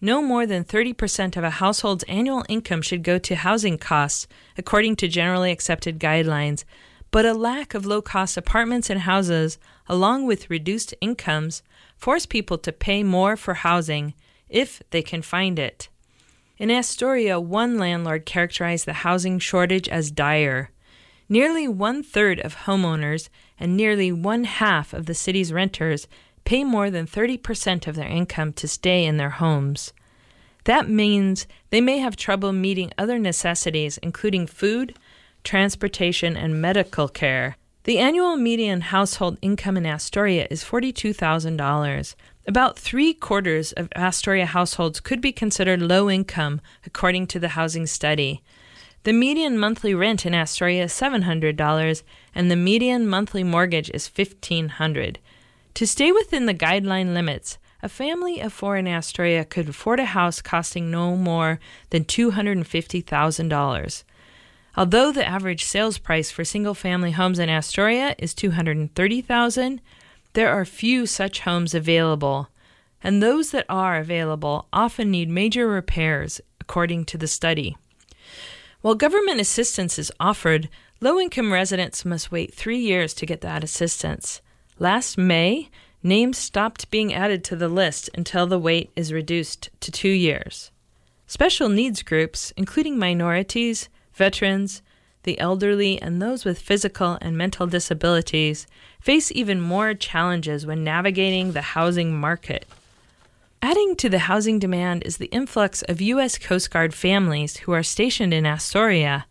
No 0.00 0.20
more 0.20 0.44
than 0.44 0.64
30% 0.64 1.36
of 1.36 1.44
a 1.44 1.50
household's 1.50 2.04
annual 2.04 2.44
income 2.48 2.82
should 2.82 3.02
go 3.02 3.18
to 3.18 3.34
housing 3.34 3.78
costs, 3.78 4.26
according 4.58 4.96
to 4.96 5.08
generally 5.08 5.50
accepted 5.50 5.98
guidelines, 5.98 6.64
but 7.10 7.24
a 7.24 7.32
lack 7.32 7.72
of 7.72 7.86
low 7.86 8.02
cost 8.02 8.36
apartments 8.36 8.90
and 8.90 9.00
houses, 9.00 9.58
along 9.88 10.26
with 10.26 10.50
reduced 10.50 10.92
incomes, 11.00 11.62
force 11.96 12.26
people 12.26 12.58
to 12.58 12.72
pay 12.72 13.02
more 13.02 13.36
for 13.36 13.54
housing 13.54 14.12
if 14.50 14.82
they 14.90 15.02
can 15.02 15.22
find 15.22 15.58
it. 15.58 15.88
In 16.58 16.70
Astoria, 16.70 17.40
one 17.40 17.78
landlord 17.78 18.26
characterized 18.26 18.86
the 18.86 18.92
housing 18.92 19.38
shortage 19.38 19.88
as 19.88 20.10
dire. 20.10 20.70
Nearly 21.28 21.66
one 21.66 22.02
third 22.02 22.38
of 22.40 22.56
homeowners 22.66 23.28
and 23.58 23.76
nearly 23.76 24.12
one 24.12 24.44
half 24.44 24.92
of 24.92 25.06
the 25.06 25.14
city's 25.14 25.52
renters 25.52 26.06
pay 26.46 26.64
more 26.64 26.90
than 26.90 27.06
30% 27.06 27.86
of 27.86 27.96
their 27.96 28.08
income 28.08 28.54
to 28.54 28.66
stay 28.66 29.04
in 29.04 29.18
their 29.18 29.30
homes. 29.30 29.92
That 30.64 30.88
means 30.88 31.46
they 31.70 31.80
may 31.82 31.98
have 31.98 32.16
trouble 32.16 32.52
meeting 32.52 32.92
other 32.96 33.18
necessities, 33.18 33.98
including 33.98 34.46
food, 34.46 34.96
transportation, 35.44 36.36
and 36.36 36.62
medical 36.62 37.08
care. 37.08 37.56
The 37.84 37.98
annual 37.98 38.36
median 38.36 38.80
household 38.80 39.38
income 39.42 39.76
in 39.76 39.86
Astoria 39.86 40.46
is 40.50 40.64
$42,000. 40.64 42.14
About 42.48 42.78
three 42.78 43.12
quarters 43.12 43.72
of 43.72 43.88
Astoria 43.94 44.46
households 44.46 45.00
could 45.00 45.20
be 45.20 45.32
considered 45.32 45.82
low 45.82 46.08
income, 46.08 46.60
according 46.84 47.26
to 47.28 47.38
the 47.38 47.50
housing 47.50 47.86
study. 47.86 48.42
The 49.02 49.12
median 49.12 49.58
monthly 49.58 49.94
rent 49.94 50.26
in 50.26 50.34
Astoria 50.34 50.84
is 50.84 50.92
$700, 50.92 52.02
and 52.34 52.50
the 52.50 52.56
median 52.56 53.06
monthly 53.06 53.44
mortgage 53.44 53.90
is 53.90 54.08
$1,500. 54.08 55.18
To 55.76 55.86
stay 55.86 56.10
within 56.10 56.46
the 56.46 56.54
guideline 56.54 57.12
limits, 57.12 57.58
a 57.82 57.90
family 57.90 58.40
of 58.40 58.54
four 58.54 58.78
in 58.78 58.88
Astoria 58.88 59.44
could 59.44 59.68
afford 59.68 60.00
a 60.00 60.06
house 60.06 60.40
costing 60.40 60.90
no 60.90 61.16
more 61.16 61.60
than 61.90 62.06
$250,000. 62.06 64.04
Although 64.74 65.12
the 65.12 65.28
average 65.28 65.64
sales 65.64 65.98
price 65.98 66.30
for 66.30 66.46
single 66.46 66.72
family 66.72 67.10
homes 67.10 67.38
in 67.38 67.50
Astoria 67.50 68.14
is 68.18 68.32
230,000, 68.32 69.82
there 70.32 70.48
are 70.48 70.64
few 70.64 71.04
such 71.04 71.40
homes 71.40 71.74
available, 71.74 72.48
and 73.02 73.22
those 73.22 73.50
that 73.50 73.66
are 73.68 73.98
available 73.98 74.68
often 74.72 75.10
need 75.10 75.28
major 75.28 75.68
repairs, 75.68 76.40
according 76.58 77.04
to 77.04 77.18
the 77.18 77.28
study. 77.28 77.76
While 78.80 78.94
government 78.94 79.40
assistance 79.40 79.98
is 79.98 80.10
offered, 80.18 80.70
low 81.02 81.20
income 81.20 81.52
residents 81.52 82.02
must 82.06 82.32
wait 82.32 82.54
three 82.54 82.78
years 82.78 83.12
to 83.12 83.26
get 83.26 83.42
that 83.42 83.62
assistance. 83.62 84.40
Last 84.78 85.16
May, 85.16 85.70
names 86.02 86.36
stopped 86.36 86.90
being 86.90 87.14
added 87.14 87.42
to 87.44 87.56
the 87.56 87.68
list 87.68 88.10
until 88.14 88.46
the 88.46 88.58
wait 88.58 88.90
is 88.94 89.12
reduced 89.12 89.70
to 89.80 89.90
two 89.90 90.10
years. 90.10 90.70
Special 91.26 91.70
needs 91.70 92.02
groups, 92.02 92.52
including 92.58 92.98
minorities, 92.98 93.88
veterans, 94.12 94.82
the 95.22 95.40
elderly, 95.40 96.00
and 96.02 96.20
those 96.20 96.44
with 96.44 96.60
physical 96.60 97.16
and 97.22 97.38
mental 97.38 97.66
disabilities, 97.66 98.66
face 99.00 99.32
even 99.32 99.62
more 99.62 99.94
challenges 99.94 100.66
when 100.66 100.84
navigating 100.84 101.52
the 101.52 101.62
housing 101.62 102.14
market. 102.14 102.66
Adding 103.62 103.96
to 103.96 104.10
the 104.10 104.20
housing 104.20 104.58
demand 104.58 105.04
is 105.04 105.16
the 105.16 105.26
influx 105.26 105.80
of 105.82 106.02
U.S. 106.02 106.36
Coast 106.36 106.70
Guard 106.70 106.92
families 106.92 107.56
who 107.58 107.72
are 107.72 107.82
stationed 107.82 108.34
in 108.34 108.44
Astoria. 108.44 109.24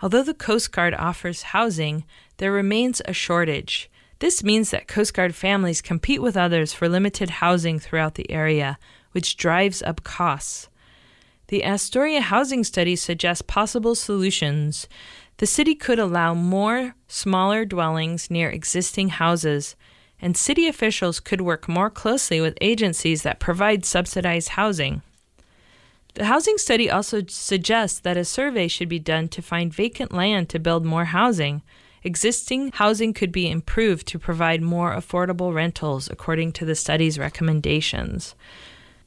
Although 0.00 0.24
the 0.24 0.32
Coast 0.32 0.72
Guard 0.72 0.94
offers 0.94 1.42
housing, 1.42 2.04
there 2.38 2.50
remains 2.50 3.02
a 3.04 3.12
shortage. 3.12 3.89
This 4.20 4.44
means 4.44 4.70
that 4.70 4.86
Coast 4.86 5.14
Guard 5.14 5.34
families 5.34 5.80
compete 5.80 6.22
with 6.22 6.36
others 6.36 6.74
for 6.74 6.88
limited 6.88 7.30
housing 7.30 7.78
throughout 7.78 8.14
the 8.14 8.30
area, 8.30 8.78
which 9.12 9.36
drives 9.36 9.82
up 9.82 10.04
costs. 10.04 10.68
The 11.48 11.64
Astoria 11.64 12.20
Housing 12.20 12.62
Study 12.62 12.96
suggests 12.96 13.42
possible 13.42 13.94
solutions. 13.94 14.86
The 15.38 15.46
city 15.46 15.74
could 15.74 15.98
allow 15.98 16.34
more 16.34 16.94
smaller 17.08 17.64
dwellings 17.64 18.30
near 18.30 18.50
existing 18.50 19.08
houses, 19.08 19.74
and 20.20 20.36
city 20.36 20.68
officials 20.68 21.18
could 21.18 21.40
work 21.40 21.66
more 21.66 21.88
closely 21.88 22.42
with 22.42 22.58
agencies 22.60 23.22
that 23.22 23.40
provide 23.40 23.86
subsidized 23.86 24.50
housing. 24.50 25.00
The 26.12 26.26
housing 26.26 26.58
study 26.58 26.90
also 26.90 27.22
suggests 27.26 27.98
that 28.00 28.18
a 28.18 28.24
survey 28.26 28.68
should 28.68 28.90
be 28.90 28.98
done 28.98 29.28
to 29.28 29.40
find 29.40 29.72
vacant 29.72 30.12
land 30.12 30.50
to 30.50 30.58
build 30.58 30.84
more 30.84 31.06
housing. 31.06 31.62
Existing 32.02 32.72
housing 32.72 33.12
could 33.12 33.30
be 33.30 33.50
improved 33.50 34.06
to 34.08 34.18
provide 34.18 34.62
more 34.62 34.94
affordable 34.94 35.52
rentals, 35.54 36.08
according 36.10 36.52
to 36.52 36.64
the 36.64 36.74
study's 36.74 37.18
recommendations. 37.18 38.34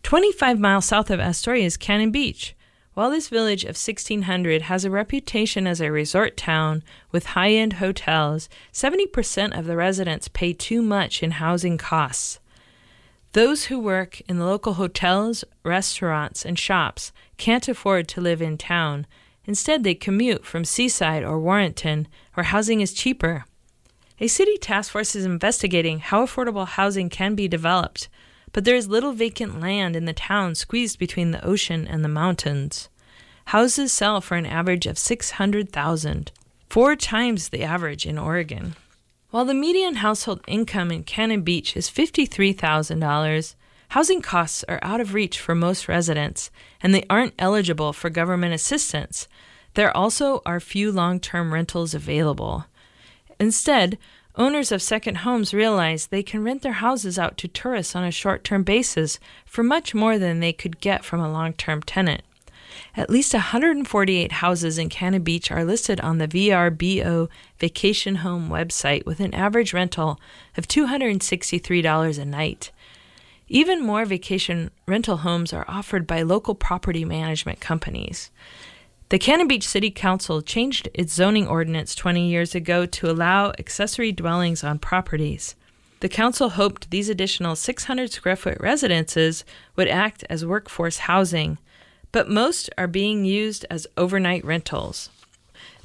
25 0.04 0.60
miles 0.60 0.86
south 0.86 1.10
of 1.10 1.20
Astoria 1.20 1.66
is 1.66 1.78
Cannon 1.78 2.12
Beach. 2.12 2.56
While 2.94 3.10
this 3.10 3.30
village 3.30 3.64
of 3.64 3.70
1600 3.70 4.64
has 4.64 4.86
a 4.86 4.92
reputation 4.92 5.66
as 5.66 5.82
a 5.82 5.92
resort 5.92 6.38
town 6.38 6.84
with 7.12 7.28
high 7.28 7.52
end 7.52 7.74
hotels, 7.74 8.50
70% 8.72 9.58
of 9.58 9.66
the 9.66 9.76
residents 9.76 10.28
pay 10.28 10.54
too 10.54 10.84
much 10.84 11.24
in 11.24 11.32
housing 11.32 11.80
costs. 11.80 12.40
Those 13.32 13.66
who 13.66 13.80
work 13.80 14.22
in 14.30 14.38
the 14.38 14.46
local 14.46 14.76
hotels, 14.76 15.44
restaurants, 15.64 16.46
and 16.46 16.60
shops 16.60 17.12
can't 17.38 17.68
afford 17.68 18.08
to 18.10 18.22
live 18.22 18.44
in 18.44 18.60
town. 18.60 19.08
Instead, 19.46 19.84
they 19.84 19.96
commute 19.96 20.46
from 20.46 20.64
Seaside 20.64 21.24
or 21.24 21.40
Warrenton, 21.40 22.08
where 22.34 22.44
housing 22.46 22.82
is 22.82 22.94
cheaper. 22.94 23.46
A 24.20 24.28
city 24.28 24.58
task 24.58 24.92
force 24.92 25.16
is 25.16 25.26
investigating 25.26 26.00
how 26.00 26.26
affordable 26.26 26.68
housing 26.68 27.10
can 27.10 27.36
be 27.36 27.48
developed 27.48 28.10
but 28.54 28.64
there 28.64 28.76
is 28.76 28.88
little 28.88 29.12
vacant 29.12 29.60
land 29.60 29.96
in 29.96 30.06
the 30.06 30.14
town 30.14 30.56
squeezed 30.56 31.00
between 31.00 31.32
the 31.32 31.44
ocean 31.44 31.88
and 31.88 32.06
the 32.06 32.10
mountains. 32.10 32.88
Houses 33.48 33.92
sell 33.92 34.22
for 34.22 34.36
an 34.36 34.46
average 34.46 34.86
of 34.86 34.98
600,000, 34.98 36.32
four 36.70 36.96
times 36.96 37.50
the 37.50 37.64
average 37.64 38.06
in 38.06 38.18
Oregon. 38.18 38.76
While 39.32 39.46
the 39.46 39.56
median 39.56 39.96
household 39.96 40.42
income 40.48 40.92
in 40.92 41.04
Cannon 41.04 41.42
Beach 41.42 41.76
is 41.76 41.90
$53,000, 41.90 43.56
housing 43.90 44.22
costs 44.22 44.64
are 44.70 44.80
out 44.84 45.02
of 45.02 45.16
reach 45.16 45.40
for 45.40 45.56
most 45.56 45.88
residents 45.88 46.52
and 46.82 46.94
they 46.94 47.04
aren't 47.10 47.34
eligible 47.40 47.92
for 47.92 48.12
government 48.12 48.54
assistance. 48.54 49.28
There 49.76 49.96
also 49.96 50.42
are 50.46 50.60
few 50.60 50.92
long 50.92 51.20
term 51.20 51.54
rentals 51.54 51.94
available. 51.94 52.66
Instead, 53.40 53.98
Owners 54.36 54.72
of 54.72 54.82
second 54.82 55.18
homes 55.18 55.54
realize 55.54 56.08
they 56.08 56.24
can 56.24 56.44
rent 56.44 56.64
their 56.64 56.74
houses 56.74 57.20
out 57.20 57.38
to 57.38 57.48
tourists 57.48 57.96
on 57.96 58.04
a 58.04 58.10
short 58.10 58.44
term 58.44 58.64
basis 58.64 59.20
for 59.46 59.62
much 59.62 59.94
more 59.94 60.18
than 60.18 60.40
they 60.40 60.52
could 60.52 60.80
get 60.80 61.06
from 61.06 61.20
a 61.20 61.32
long 61.32 61.54
term 61.54 61.84
tenant. 61.84 62.24
At 62.98 63.12
least 63.12 63.34
148 63.36 64.32
houses 64.32 64.80
in 64.80 64.90
Cannon 64.90 65.22
Beach 65.22 65.52
are 65.52 65.64
listed 65.64 66.02
on 66.02 66.18
the 66.18 66.28
VRBO 66.28 67.30
vacation 67.60 68.16
home 68.16 68.50
website 68.50 69.06
with 69.06 69.20
an 69.20 69.36
average 69.36 69.72
rental 69.72 70.20
of 70.58 70.68
$263 70.68 72.20
a 72.20 72.26
night. 72.26 72.72
Even 73.48 73.84
more 73.84 74.06
vacation 74.06 74.72
rental 74.88 75.18
homes 75.18 75.54
are 75.54 75.66
offered 75.68 76.08
by 76.08 76.24
local 76.24 76.56
property 76.56 77.06
management 77.06 77.60
companies. 77.60 78.32
The 79.14 79.20
Cannon 79.20 79.48
Beach 79.48 79.68
City 79.68 79.92
Council 79.92 80.42
changed 80.42 80.90
its 80.92 81.14
zoning 81.14 81.48
ordinance 81.48 81.94
20 81.94 82.28
years 82.28 82.56
ago 82.56 82.88
to 82.88 83.12
allow 83.12 83.52
accessory 83.60 84.12
dwellings 84.12 84.64
on 84.64 84.80
properties. 84.80 85.54
The 86.00 86.10
council 86.10 86.50
hoped 86.50 86.90
these 86.90 87.10
additional 87.10 87.56
600 87.56 88.12
square 88.12 88.36
foot 88.36 88.58
residences 88.60 89.46
would 89.76 89.88
act 89.88 90.24
as 90.32 90.48
workforce 90.48 90.98
housing, 90.98 91.60
but 92.12 92.28
most 92.28 92.72
are 92.76 92.88
being 92.88 93.24
used 93.24 93.68
as 93.70 93.86
overnight 93.98 94.44
rentals. 94.44 95.12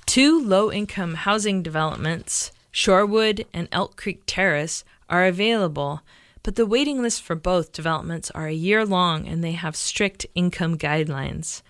Two 0.07 0.43
low 0.43 0.73
income 0.73 1.13
housing 1.13 1.63
developments, 1.63 2.51
Shorewood 2.73 3.45
and 3.53 3.69
Elk 3.73 3.97
Creek 3.97 4.23
Terrace, 4.25 4.85
are 5.11 5.27
available, 5.27 6.01
but 6.43 6.57
the 6.57 6.65
waiting 6.65 7.03
lists 7.03 7.21
for 7.21 7.37
both 7.37 7.73
developments 7.73 8.31
are 8.31 8.47
a 8.47 8.55
year 8.55 8.87
long 8.87 9.29
and 9.29 9.45
they 9.45 9.53
have 9.53 9.77
strict 9.77 10.25
income 10.35 10.79
guidelines. 10.79 11.61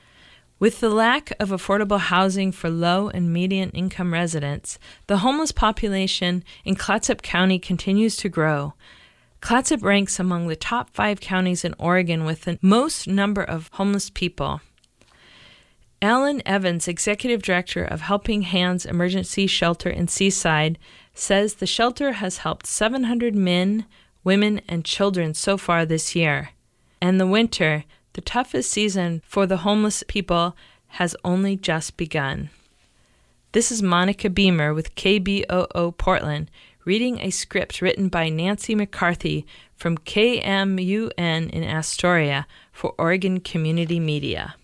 With 0.60 0.80
the 0.80 0.90
lack 0.90 1.32
of 1.38 1.50
affordable 1.50 2.00
housing 2.00 2.50
for 2.50 2.68
low 2.68 3.08
and 3.08 3.32
median 3.32 3.70
income 3.70 4.12
residents, 4.12 4.78
the 5.06 5.18
homeless 5.18 5.52
population 5.52 6.42
in 6.64 6.74
Clatsop 6.74 7.22
County 7.22 7.60
continues 7.60 8.16
to 8.16 8.28
grow. 8.28 8.74
Clatsop 9.40 9.84
ranks 9.84 10.18
among 10.18 10.48
the 10.48 10.56
top 10.56 10.90
five 10.90 11.20
counties 11.20 11.64
in 11.64 11.76
Oregon 11.78 12.24
with 12.24 12.42
the 12.42 12.58
most 12.60 13.06
number 13.06 13.42
of 13.42 13.70
homeless 13.74 14.10
people. 14.10 14.60
Alan 16.02 16.42
Evans, 16.44 16.88
executive 16.88 17.42
director 17.42 17.84
of 17.84 18.00
Helping 18.00 18.42
Hands 18.42 18.84
Emergency 18.84 19.46
Shelter 19.46 19.90
in 19.90 20.08
Seaside, 20.08 20.76
says 21.14 21.54
the 21.54 21.66
shelter 21.66 22.12
has 22.12 22.38
helped 22.38 22.66
700 22.66 23.34
men, 23.34 23.84
women, 24.24 24.60
and 24.68 24.84
children 24.84 25.34
so 25.34 25.56
far 25.56 25.86
this 25.86 26.16
year. 26.16 26.50
And 27.00 27.20
the 27.20 27.26
winter, 27.26 27.84
the 28.18 28.22
toughest 28.22 28.68
season 28.72 29.22
for 29.24 29.46
the 29.46 29.58
homeless 29.58 30.02
people 30.08 30.56
has 30.88 31.14
only 31.22 31.54
just 31.54 31.96
begun. 31.96 32.50
This 33.52 33.70
is 33.70 33.80
Monica 33.80 34.28
Beamer 34.28 34.74
with 34.74 34.96
KBOO 34.96 35.96
Portland 35.96 36.50
reading 36.84 37.20
a 37.20 37.30
script 37.30 37.80
written 37.80 38.08
by 38.08 38.28
Nancy 38.28 38.74
McCarthy 38.74 39.46
from 39.76 39.98
KMUN 39.98 41.48
in 41.48 41.62
Astoria 41.62 42.48
for 42.72 42.92
Oregon 42.98 43.38
Community 43.38 44.00
Media. 44.00 44.56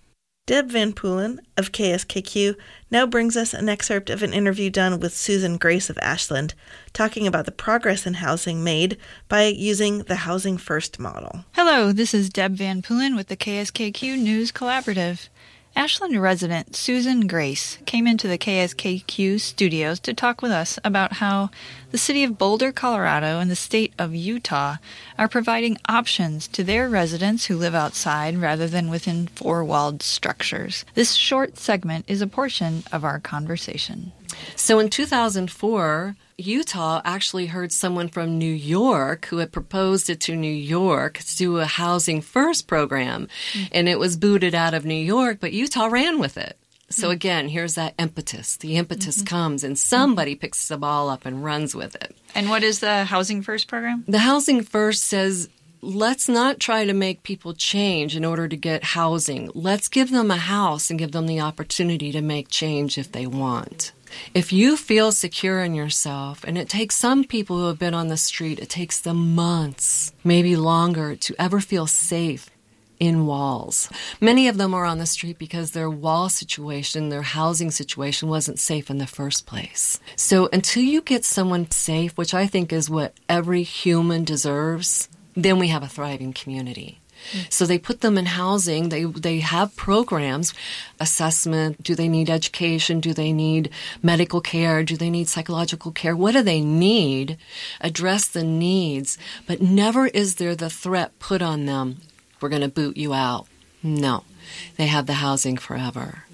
Deb 0.46 0.68
Van 0.68 0.92
Poolen 0.92 1.38
of 1.56 1.72
KSKQ 1.72 2.54
now 2.90 3.06
brings 3.06 3.34
us 3.34 3.54
an 3.54 3.70
excerpt 3.70 4.10
of 4.10 4.22
an 4.22 4.34
interview 4.34 4.68
done 4.68 5.00
with 5.00 5.16
Susan 5.16 5.56
Grace 5.56 5.88
of 5.88 5.96
Ashland, 6.02 6.52
talking 6.92 7.26
about 7.26 7.46
the 7.46 7.50
progress 7.50 8.06
in 8.06 8.12
housing 8.14 8.62
made 8.62 8.98
by 9.26 9.44
using 9.44 10.00
the 10.00 10.16
Housing 10.16 10.58
First 10.58 10.98
model. 10.98 11.46
Hello, 11.52 11.92
this 11.92 12.12
is 12.12 12.28
Deb 12.28 12.56
Van 12.56 12.82
Poolen 12.82 13.16
with 13.16 13.28
the 13.28 13.38
KSKQ 13.38 14.18
News 14.18 14.52
Collaborative. 14.52 15.30
Ashland 15.76 16.22
resident 16.22 16.76
Susan 16.76 17.26
Grace 17.26 17.78
came 17.84 18.06
into 18.06 18.28
the 18.28 18.38
KSKQ 18.38 19.40
studios 19.40 19.98
to 20.00 20.14
talk 20.14 20.40
with 20.40 20.52
us 20.52 20.78
about 20.84 21.14
how 21.14 21.50
the 21.90 21.98
city 21.98 22.22
of 22.22 22.38
Boulder, 22.38 22.70
Colorado, 22.70 23.40
and 23.40 23.50
the 23.50 23.56
state 23.56 23.92
of 23.98 24.14
Utah 24.14 24.76
are 25.18 25.26
providing 25.26 25.76
options 25.88 26.46
to 26.48 26.62
their 26.62 26.88
residents 26.88 27.46
who 27.46 27.56
live 27.56 27.74
outside 27.74 28.36
rather 28.36 28.68
than 28.68 28.88
within 28.88 29.26
four 29.26 29.64
walled 29.64 30.00
structures. 30.00 30.84
This 30.94 31.14
short 31.14 31.58
segment 31.58 32.04
is 32.06 32.22
a 32.22 32.28
portion 32.28 32.84
of 32.92 33.04
our 33.04 33.18
conversation. 33.18 34.12
So 34.54 34.78
in 34.78 34.90
2004, 34.90 36.14
Utah 36.36 37.00
actually 37.04 37.46
heard 37.46 37.72
someone 37.72 38.08
from 38.08 38.38
New 38.38 38.52
York 38.52 39.26
who 39.26 39.38
had 39.38 39.52
proposed 39.52 40.10
it 40.10 40.20
to 40.22 40.36
New 40.36 40.52
York 40.52 41.18
to 41.18 41.36
do 41.36 41.58
a 41.58 41.66
housing 41.66 42.20
first 42.20 42.66
program. 42.66 43.28
Mm-hmm. 43.52 43.64
And 43.72 43.88
it 43.88 43.98
was 43.98 44.16
booted 44.16 44.54
out 44.54 44.74
of 44.74 44.84
New 44.84 44.94
York, 44.94 45.38
but 45.40 45.52
Utah 45.52 45.86
ran 45.86 46.18
with 46.18 46.36
it. 46.36 46.58
So 46.90 47.08
mm. 47.08 47.12
again, 47.12 47.48
here's 47.48 47.74
that 47.74 47.94
impetus. 47.98 48.56
The 48.56 48.76
impetus 48.76 49.18
mm-hmm. 49.18 49.26
comes 49.26 49.64
and 49.64 49.78
somebody 49.78 50.34
picks 50.34 50.68
the 50.68 50.76
ball 50.76 51.08
up 51.08 51.24
and 51.24 51.44
runs 51.44 51.74
with 51.74 51.94
it. 51.94 52.16
And 52.34 52.50
what 52.50 52.62
is 52.62 52.80
the 52.80 53.04
Housing 53.04 53.42
First 53.42 53.68
program? 53.68 54.04
The 54.06 54.18
Housing 54.18 54.62
First 54.62 55.04
says 55.04 55.48
let's 55.84 56.28
not 56.28 56.58
try 56.58 56.86
to 56.86 56.94
make 56.94 57.22
people 57.22 57.52
change 57.52 58.16
in 58.16 58.24
order 58.24 58.48
to 58.48 58.56
get 58.56 58.82
housing. 58.82 59.50
Let's 59.54 59.88
give 59.88 60.10
them 60.10 60.30
a 60.30 60.36
house 60.36 60.90
and 60.90 60.98
give 60.98 61.12
them 61.12 61.26
the 61.26 61.40
opportunity 61.40 62.10
to 62.12 62.22
make 62.22 62.48
change 62.48 62.96
if 62.96 63.12
they 63.12 63.26
want. 63.26 63.92
If 64.34 64.52
you 64.52 64.76
feel 64.76 65.12
secure 65.12 65.62
in 65.62 65.74
yourself, 65.74 66.44
and 66.44 66.56
it 66.58 66.68
takes 66.68 66.96
some 66.96 67.24
people 67.24 67.58
who 67.58 67.66
have 67.66 67.78
been 67.78 67.94
on 67.94 68.08
the 68.08 68.16
street, 68.16 68.58
it 68.58 68.68
takes 68.68 69.00
them 69.00 69.34
months, 69.34 70.12
maybe 70.22 70.56
longer, 70.56 71.16
to 71.16 71.34
ever 71.38 71.60
feel 71.60 71.86
safe. 71.86 72.50
in 73.00 73.26
walls. 73.26 73.90
Many 74.20 74.48
of 74.48 74.56
them 74.56 74.72
are 74.72 74.84
on 74.84 74.98
the 74.98 75.06
street 75.06 75.38
because 75.38 75.72
their 75.72 75.90
wall 75.90 76.28
situation, 76.28 77.08
their 77.08 77.22
housing 77.22 77.70
situation 77.70 78.28
wasn't 78.28 78.58
safe 78.58 78.88
in 78.88 78.98
the 78.98 79.06
first 79.06 79.46
place. 79.46 79.98
So 80.16 80.48
until 80.52 80.84
you 80.84 81.00
get 81.02 81.24
someone 81.24 81.70
safe, 81.70 82.16
which 82.16 82.34
I 82.34 82.46
think 82.46 82.72
is 82.72 82.88
what 82.88 83.14
every 83.28 83.62
human 83.62 84.24
deserves, 84.24 85.08
then 85.34 85.58
we 85.58 85.68
have 85.68 85.82
a 85.82 85.88
thriving 85.88 86.32
community. 86.32 87.00
So 87.48 87.66
they 87.66 87.78
put 87.78 88.00
them 88.00 88.18
in 88.18 88.26
housing. 88.26 88.88
They 88.88 89.04
they 89.04 89.40
have 89.40 89.76
programs, 89.76 90.54
assessment. 91.00 91.82
Do 91.82 91.94
they 91.94 92.08
need 92.08 92.30
education? 92.30 93.00
Do 93.00 93.12
they 93.12 93.32
need 93.32 93.70
medical 94.02 94.40
care? 94.40 94.82
Do 94.82 94.96
they 94.96 95.10
need 95.10 95.28
psychological 95.28 95.92
care? 95.92 96.16
What 96.16 96.32
do 96.32 96.42
they 96.42 96.60
need? 96.60 97.38
Address 97.80 98.26
the 98.28 98.44
needs, 98.44 99.18
but 99.46 99.60
never 99.60 100.06
is 100.06 100.36
there 100.36 100.54
the 100.54 100.70
threat 100.70 101.18
put 101.18 101.42
on 101.42 101.66
them. 101.66 102.00
We're 102.40 102.48
going 102.48 102.62
to 102.62 102.68
boot 102.68 102.96
you 102.96 103.14
out. 103.14 103.46
No, 103.82 104.24
they 104.76 104.86
have 104.86 105.06
the 105.06 105.14
housing 105.14 105.56
forever. 105.56 106.24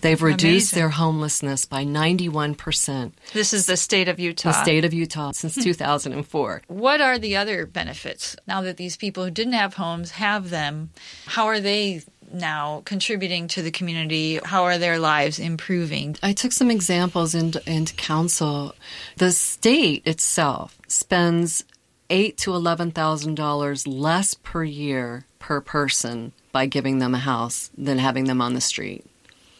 They've 0.00 0.20
reduced 0.20 0.72
Amazing. 0.72 0.78
their 0.78 0.88
homelessness 0.90 1.64
by 1.64 1.84
91%. 1.84 3.12
This 3.32 3.52
is 3.52 3.66
the 3.66 3.76
state 3.76 4.08
of 4.08 4.18
Utah. 4.18 4.50
The 4.50 4.62
state 4.62 4.84
of 4.84 4.92
Utah 4.92 5.32
since 5.32 5.54
hmm. 5.54 5.62
2004. 5.62 6.62
What 6.68 7.00
are 7.00 7.18
the 7.18 7.36
other 7.36 7.66
benefits 7.66 8.36
now 8.46 8.62
that 8.62 8.76
these 8.76 8.96
people 8.96 9.24
who 9.24 9.30
didn't 9.30 9.54
have 9.54 9.74
homes 9.74 10.12
have 10.12 10.50
them? 10.50 10.90
How 11.26 11.46
are 11.46 11.60
they 11.60 12.02
now 12.32 12.82
contributing 12.84 13.48
to 13.48 13.62
the 13.62 13.70
community? 13.70 14.40
How 14.44 14.64
are 14.64 14.78
their 14.78 14.98
lives 14.98 15.38
improving? 15.38 16.16
I 16.22 16.32
took 16.32 16.52
some 16.52 16.70
examples 16.70 17.34
into, 17.34 17.62
into 17.70 17.94
council. 17.94 18.74
The 19.16 19.32
state 19.32 20.06
itself 20.06 20.78
spends 20.86 21.64
eight 22.08 22.36
to 22.38 22.54
eleven 22.54 22.90
thousand 22.90 23.36
dollars 23.36 23.86
less 23.86 24.34
per 24.34 24.64
year 24.64 25.24
per 25.38 25.60
person 25.60 26.32
by 26.52 26.66
giving 26.66 26.98
them 26.98 27.14
a 27.14 27.18
house 27.18 27.70
than 27.76 27.98
having 27.98 28.24
them 28.24 28.40
on 28.40 28.54
the 28.54 28.60
street. 28.60 29.04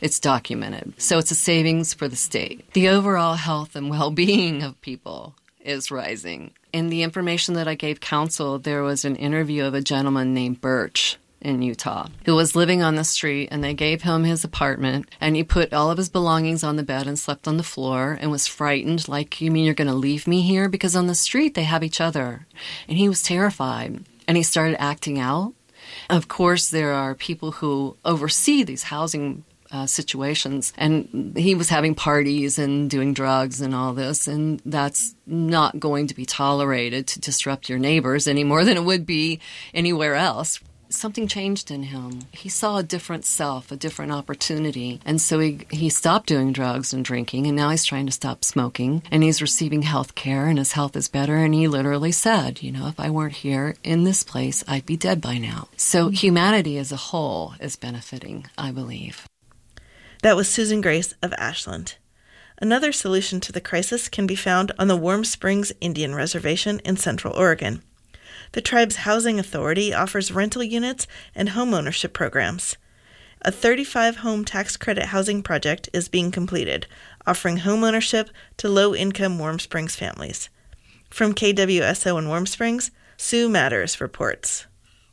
It's 0.01 0.21
documented. 0.21 1.01
So 1.01 1.19
it's 1.19 1.31
a 1.31 1.35
savings 1.35 1.93
for 1.93 2.09
the 2.09 2.17
state. 2.17 2.73
The 2.73 2.89
overall 2.89 3.35
health 3.35 3.77
and 3.77 3.91
well 3.91 4.11
being 4.11 4.63
of 4.63 4.81
people 4.81 5.35
is 5.63 5.91
rising. 5.91 6.53
In 6.73 6.89
the 6.89 7.03
information 7.03 7.55
that 7.55 7.69
I 7.69 7.75
gave 7.75 8.01
council, 8.01 8.59
there 8.59 8.83
was 8.83 9.05
an 9.05 9.17
interview 9.17 9.65
of 9.65 9.75
a 9.75 9.81
gentleman 9.81 10.33
named 10.33 10.61
Birch 10.61 11.19
in 11.41 11.63
Utah 11.63 12.07
who 12.27 12.35
was 12.35 12.55
living 12.55 12.83
on 12.83 12.97
the 12.97 13.05
street 13.05 13.49
and 13.51 13.65
they 13.65 13.73
gave 13.73 14.03
him 14.03 14.25
his 14.25 14.45
apartment 14.45 15.09
and 15.21 15.35
he 15.35 15.43
put 15.43 15.73
all 15.73 15.91
of 15.91 15.97
his 15.97 16.11
belongings 16.11 16.63
on 16.63 16.77
the 16.77 16.83
bed 16.83 17.07
and 17.07 17.19
slept 17.19 17.49
on 17.49 17.57
the 17.57 17.63
floor 17.63 18.19
and 18.21 18.31
was 18.31 18.47
frightened 18.47 19.09
like 19.09 19.41
you 19.41 19.51
mean 19.51 19.65
you're 19.65 19.75
going 19.75 19.89
to 19.89 19.95
leave 19.95 20.27
me 20.27 20.43
here 20.43 20.69
because 20.69 20.95
on 20.95 21.07
the 21.07 21.15
street 21.15 21.55
they 21.55 21.63
have 21.63 21.83
each 21.83 21.99
other 22.01 22.47
and 22.87 22.99
he 22.99 23.09
was 23.09 23.23
terrified 23.23 24.05
and 24.29 24.37
he 24.37 24.43
started 24.43 24.81
acting 24.81 25.19
out 25.19 25.55
of 26.11 26.29
course 26.29 26.69
there 26.69 26.93
are 26.93 27.15
people 27.15 27.53
who 27.53 27.97
oversee 28.05 28.63
these 28.63 28.85
housing 28.85 29.43
uh, 29.73 29.87
situations. 29.87 30.73
And 30.77 31.33
he 31.37 31.55
was 31.55 31.69
having 31.69 31.95
parties 31.95 32.59
and 32.59 32.91
doing 32.91 33.15
drugs 33.15 33.61
and 33.61 33.75
all 33.75 33.93
this, 33.93 34.27
and 34.27 34.61
that's 34.65 35.15
not 35.27 35.79
going 35.79 36.09
to 36.09 36.15
be 36.15 36.27
tolerated 36.27 37.07
to 37.09 37.21
disrupt 37.21 37.69
your 37.69 37.79
neighbors 37.79 38.27
any 38.27 38.45
more 38.45 38.65
than 38.65 38.77
it 38.77 38.85
would 38.85 39.07
be 39.07 39.41
anywhere 39.73 40.15
else. 40.15 40.61
Something 40.93 41.29
changed 41.29 41.71
in 41.71 41.85
him. 41.85 42.23
He 42.33 42.49
saw 42.49 42.79
a 42.79 42.83
different 42.83 43.25
self, 43.25 43.71
a 43.71 43.77
different 43.77 44.11
opportunity. 44.11 45.01
And 45.05 45.21
so 45.21 45.39
he, 45.39 45.61
he 45.71 45.89
stopped 45.89 46.27
doing 46.27 46.53
drugs 46.53 46.93
and 46.93 47.05
drinking, 47.05 47.47
and 47.47 47.55
now 47.55 47.71
he's 47.71 47.85
trying 47.85 48.07
to 48.07 48.13
stop 48.13 48.45
smoking. 48.45 49.05
And 49.09 49.23
he's 49.23 49.41
receiving 49.41 49.83
health 49.83 50.17
care, 50.17 50.49
and 50.49 50.59
his 50.59 50.73
health 50.73 50.97
is 50.97 51.07
better. 51.07 51.37
And 51.37 51.55
he 51.55 51.69
literally 51.69 52.11
said, 52.11 52.61
You 52.61 52.73
know, 52.73 52.89
if 52.89 52.99
I 52.99 53.09
weren't 53.09 53.35
here 53.35 53.77
in 53.85 54.03
this 54.03 54.25
place, 54.25 54.65
I'd 54.67 54.85
be 54.85 54.97
dead 54.97 55.21
by 55.21 55.39
now. 55.39 55.69
So 55.77 56.09
humanity 56.09 56.77
as 56.77 56.91
a 56.91 56.97
whole 56.97 57.55
is 57.61 57.77
benefiting, 57.77 58.47
I 58.59 58.73
believe. 58.73 59.30
That 60.23 60.37
was 60.37 60.51
Susan 60.51 60.83
Grace 60.83 61.15
of 61.23 61.33
Ashland. 61.39 61.95
Another 62.61 62.93
solution 62.93 63.41
to 63.41 63.53
the 63.53 63.61
crisis 63.61 64.07
can 64.11 64.27
be 64.27 64.35
found 64.35 64.71
on 64.79 64.87
the 64.87 64.97
Warm 64.97 65.25
Springs 65.25 65.73
Indian 65.81 66.15
Reservation 66.15 66.79
in 66.81 66.99
Central 66.99 67.33
Oregon. 67.33 67.81
The 68.53 68.61
tribe's 68.61 68.97
housing 68.97 69.39
authority 69.39 69.95
offers 69.95 70.31
rental 70.31 70.63
units 70.63 71.07
and 71.35 71.51
home 71.51 71.73
ownership 71.73 72.13
programs. 72.13 72.77
A 73.41 73.51
35 73.51 74.17
home 74.17 74.45
tax 74.45 74.77
credit 74.77 75.07
housing 75.07 75.43
project 75.43 75.89
is 75.95 76.11
being 76.11 76.31
completed, 76.31 76.87
offering 77.27 77.59
home 77.59 77.83
ownership 77.83 78.29
to 78.59 78.69
low 78.69 78.95
income 78.95 79.39
Warm 79.39 79.59
Springs 79.59 79.97
families. 79.97 80.51
From 81.09 81.33
KWSO 81.35 82.19
in 82.19 82.29
Warm 82.29 82.45
Springs, 82.45 82.91
Sue 83.17 83.49
Matters 83.49 84.03
reports. 84.03 84.67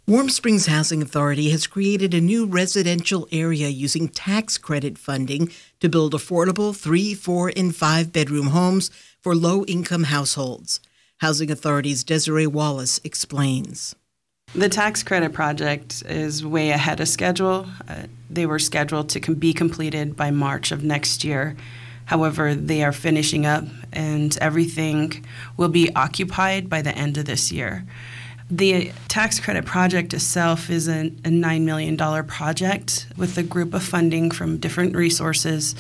Warm 0.10 0.30
Springs 0.30 0.68
Housing 0.68 1.02
Authority 1.02 1.50
has 1.50 1.68
created 1.68 2.14
a 2.14 2.22
new 2.22 2.46
residential 2.46 3.28
area 3.30 3.68
using 3.68 4.08
tax 4.08 4.58
credit 4.58 4.98
funding 4.98 5.52
to 5.82 5.90
build 5.90 6.14
affordable 6.14 6.74
three, 6.74 7.14
four, 7.14 7.52
and 7.58 7.76
five 7.76 8.14
bedroom 8.14 8.48
homes 8.48 8.90
for 9.20 9.36
low 9.36 9.66
income 9.66 10.06
households. 10.06 10.80
Housing 11.18 11.52
Authority's 11.52 12.06
Desiree 12.06 12.48
Wallace 12.48 13.02
explains. 13.04 13.98
The 14.56 14.70
tax 14.70 15.04
credit 15.04 15.34
project 15.34 16.04
is 16.06 16.46
way 16.46 16.70
ahead 16.70 17.02
of 17.02 17.10
schedule. 17.10 17.68
Uh, 17.86 18.04
they 18.30 18.46
were 18.46 18.60
scheduled 18.60 19.10
to 19.10 19.36
be 19.36 19.52
completed 19.52 20.16
by 20.16 20.32
March 20.32 20.72
of 20.72 20.86
next 20.86 21.26
year. 21.26 21.58
However, 22.06 22.56
they 22.56 22.82
are 22.82 22.94
finishing 22.94 23.46
up 23.46 23.66
and 23.92 24.38
everything 24.40 25.26
will 25.58 25.68
be 25.68 25.94
occupied 25.94 26.70
by 26.70 26.82
the 26.82 26.98
end 26.98 27.18
of 27.18 27.26
this 27.26 27.52
year. 27.52 27.86
The 28.50 28.94
tax 29.10 29.42
credit 29.42 29.66
project 29.66 30.14
itself 30.14 30.70
is 30.70 30.88
a, 30.88 31.08
a 31.08 31.30
$9 31.30 31.62
million 31.64 31.98
project 32.26 33.08
with 33.18 33.38
a 33.38 33.44
group 33.44 33.74
of 33.74 33.84
funding 33.84 34.32
from 34.32 34.58
different 34.58 34.96
resources. 34.96 35.76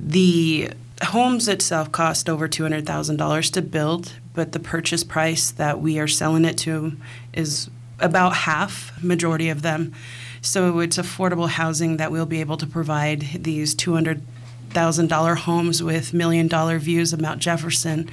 The 0.00 0.72
homes 1.02 1.46
itself 1.46 1.92
cost 1.92 2.28
over 2.28 2.48
$200,000 2.48 3.52
to 3.52 3.62
build, 3.62 4.14
but 4.34 4.50
the 4.50 4.58
purchase 4.58 5.04
price 5.04 5.52
that 5.52 5.80
we 5.80 6.00
are 6.00 6.08
selling 6.08 6.44
it 6.44 6.58
to 6.58 6.96
is 7.32 7.70
about 8.00 8.34
half, 8.34 8.92
majority 9.02 9.48
of 9.48 9.62
them. 9.62 9.92
So 10.40 10.80
it's 10.80 10.98
affordable 10.98 11.48
housing 11.48 11.96
that 11.98 12.10
we'll 12.10 12.26
be 12.26 12.40
able 12.40 12.56
to 12.56 12.66
provide 12.66 13.20
these 13.34 13.76
$200,000 13.76 15.36
homes 15.36 15.82
with 15.82 16.12
million 16.12 16.48
dollar 16.48 16.80
views 16.80 17.12
of 17.12 17.20
Mount 17.20 17.40
Jefferson 17.40 18.10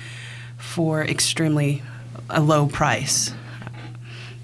for 0.58 1.04
extremely 1.04 1.82
a 2.30 2.41
low 2.41 2.67
price. 2.67 3.34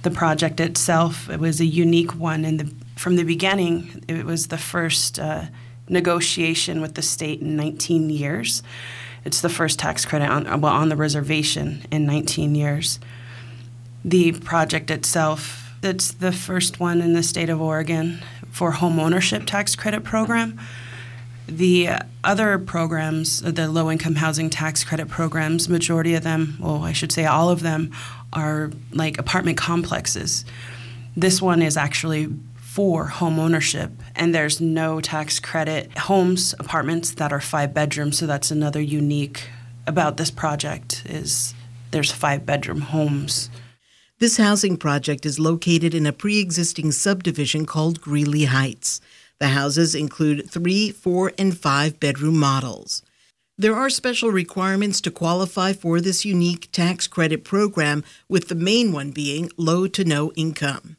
The 0.04 0.12
project 0.12 0.60
itself 0.60 1.30
it 1.30 1.40
was 1.40 1.60
a 1.60 1.66
unique 1.66 2.16
one 2.16 2.42
the 2.58 2.74
from 2.96 3.16
the 3.16 3.24
beginning. 3.24 4.04
It 4.08 4.26
was 4.26 4.48
the 4.48 4.58
first 4.58 5.20
uh, 5.20 5.46
negotiation 5.90 6.82
with 6.82 6.96
the 6.96 7.02
state 7.02 7.42
in 7.42 7.56
19 7.56 8.10
years. 8.10 8.64
It's 9.26 9.42
the 9.42 9.50
first 9.50 9.78
tax 9.78 10.06
credit 10.06 10.30
on 10.30 10.62
well 10.62 10.74
on 10.74 10.90
the 10.90 10.96
reservation 10.96 11.86
in 11.92 12.06
19 12.06 12.56
years. 12.56 13.00
The 14.04 14.32
project 14.32 14.90
itself, 14.90 15.74
it's 15.84 16.12
the 16.12 16.32
first 16.32 16.80
one 16.80 17.02
in 17.02 17.14
the 17.14 17.22
state 17.22 17.50
of 17.50 17.62
Oregon 17.62 18.24
for 18.50 18.72
home 18.72 19.00
ownership 19.00 19.46
tax 19.46 19.76
credit 19.76 20.04
program. 20.04 20.60
The 21.48 21.90
other 22.24 22.58
programs, 22.58 23.42
the 23.42 23.68
low 23.70 23.92
income 23.92 24.16
housing 24.16 24.50
tax 24.50 24.84
credit 24.84 25.10
programs, 25.10 25.68
majority 25.68 26.16
of 26.16 26.24
them, 26.24 26.58
well, 26.60 26.84
I 26.84 26.94
should 26.94 27.12
say 27.12 27.26
all 27.26 27.50
of 27.50 27.62
them, 27.62 27.92
are 28.34 28.72
like 28.92 29.18
apartment 29.18 29.58
complexes. 29.58 30.46
This 31.16 31.42
one 31.42 31.62
is 31.62 31.78
actually 31.78 32.30
for 32.56 33.06
home 33.08 33.38
ownership, 33.38 33.92
and 34.16 34.34
there's 34.34 34.62
no 34.62 35.02
tax 35.02 35.40
credit. 35.40 35.98
Homes, 35.98 36.56
apartments 36.58 37.12
that 37.16 37.34
are 37.34 37.42
five 37.42 37.74
bedrooms, 37.74 38.18
so 38.18 38.26
that's 38.26 38.52
another 38.52 38.80
unique 38.82 39.50
about 39.86 40.18
this 40.18 40.32
project 40.32 41.04
is 41.06 41.54
there's 41.92 42.12
five 42.12 42.46
bedroom 42.46 42.82
homes. 42.82 43.50
This 44.20 44.38
housing 44.38 44.78
project 44.78 45.26
is 45.26 45.40
located 45.40 45.94
in 45.94 46.06
a 46.06 46.14
pre 46.14 46.40
existing 46.40 46.92
subdivision 46.92 47.66
called 47.66 48.02
Greeley 48.02 48.46
Heights. 48.46 49.02
The 49.40 49.50
houses 49.50 49.96
include 49.96 50.50
three, 50.50 50.92
four, 50.92 51.34
and 51.38 51.58
five 51.58 52.00
bedroom 52.00 52.38
models. 52.38 53.02
There 53.62 53.76
are 53.76 53.92
special 53.92 54.32
requirements 54.32 55.00
to 55.02 55.12
qualify 55.12 55.74
for 55.74 56.02
this 56.02 56.26
unique 56.26 56.72
tax 56.72 57.06
credit 57.06 57.44
program, 57.44 58.04
with 58.28 58.48
the 58.48 58.56
main 58.56 58.92
one 58.92 59.12
being 59.12 59.52
low 59.56 59.86
to 59.86 60.04
no 60.04 60.32
income. 60.32 60.98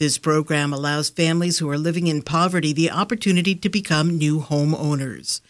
This 0.00 0.18
program 0.18 0.72
allows 0.72 1.08
families 1.08 1.60
who 1.60 1.70
are 1.70 1.78
living 1.78 2.08
in 2.08 2.22
poverty 2.22 2.72
the 2.72 2.90
opportunity 2.90 3.54
to 3.54 3.68
become 3.68 4.18
new 4.18 4.40
homeowners. 4.40 5.40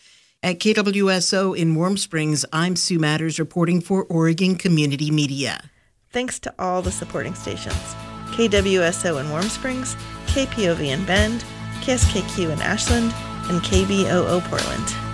At 0.42 0.58
KWSO 0.58 1.56
in 1.56 1.76
Warm 1.76 1.96
Springs, 1.96 2.44
I'm 2.52 2.76
Sue 2.76 2.98
Matters 2.98 3.38
reporting 3.38 3.80
for 3.80 4.04
Oregon 4.04 4.54
Community 4.56 5.10
Media. 5.10 5.70
Thanks 6.10 6.38
to 6.40 6.54
all 6.58 6.82
the 6.82 6.92
supporting 6.92 7.34
stations 7.34 7.94
KWSO 8.32 9.18
in 9.18 9.30
Warm 9.30 9.48
Springs, 9.48 9.96
KPOV 10.26 10.88
in 10.88 11.06
Bend, 11.06 11.42
KSKQ 11.80 12.52
in 12.52 12.60
Ashland, 12.60 13.14
and 13.48 13.62
KBOO 13.62 14.42
Portland. 14.50 15.09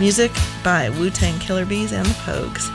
Music 0.00 0.32
by 0.64 0.90
Wu 0.90 1.08
Tang 1.08 1.38
Killer 1.38 1.64
Bees 1.64 1.92
and 1.92 2.04
the 2.04 2.14
Pogues. 2.14 2.68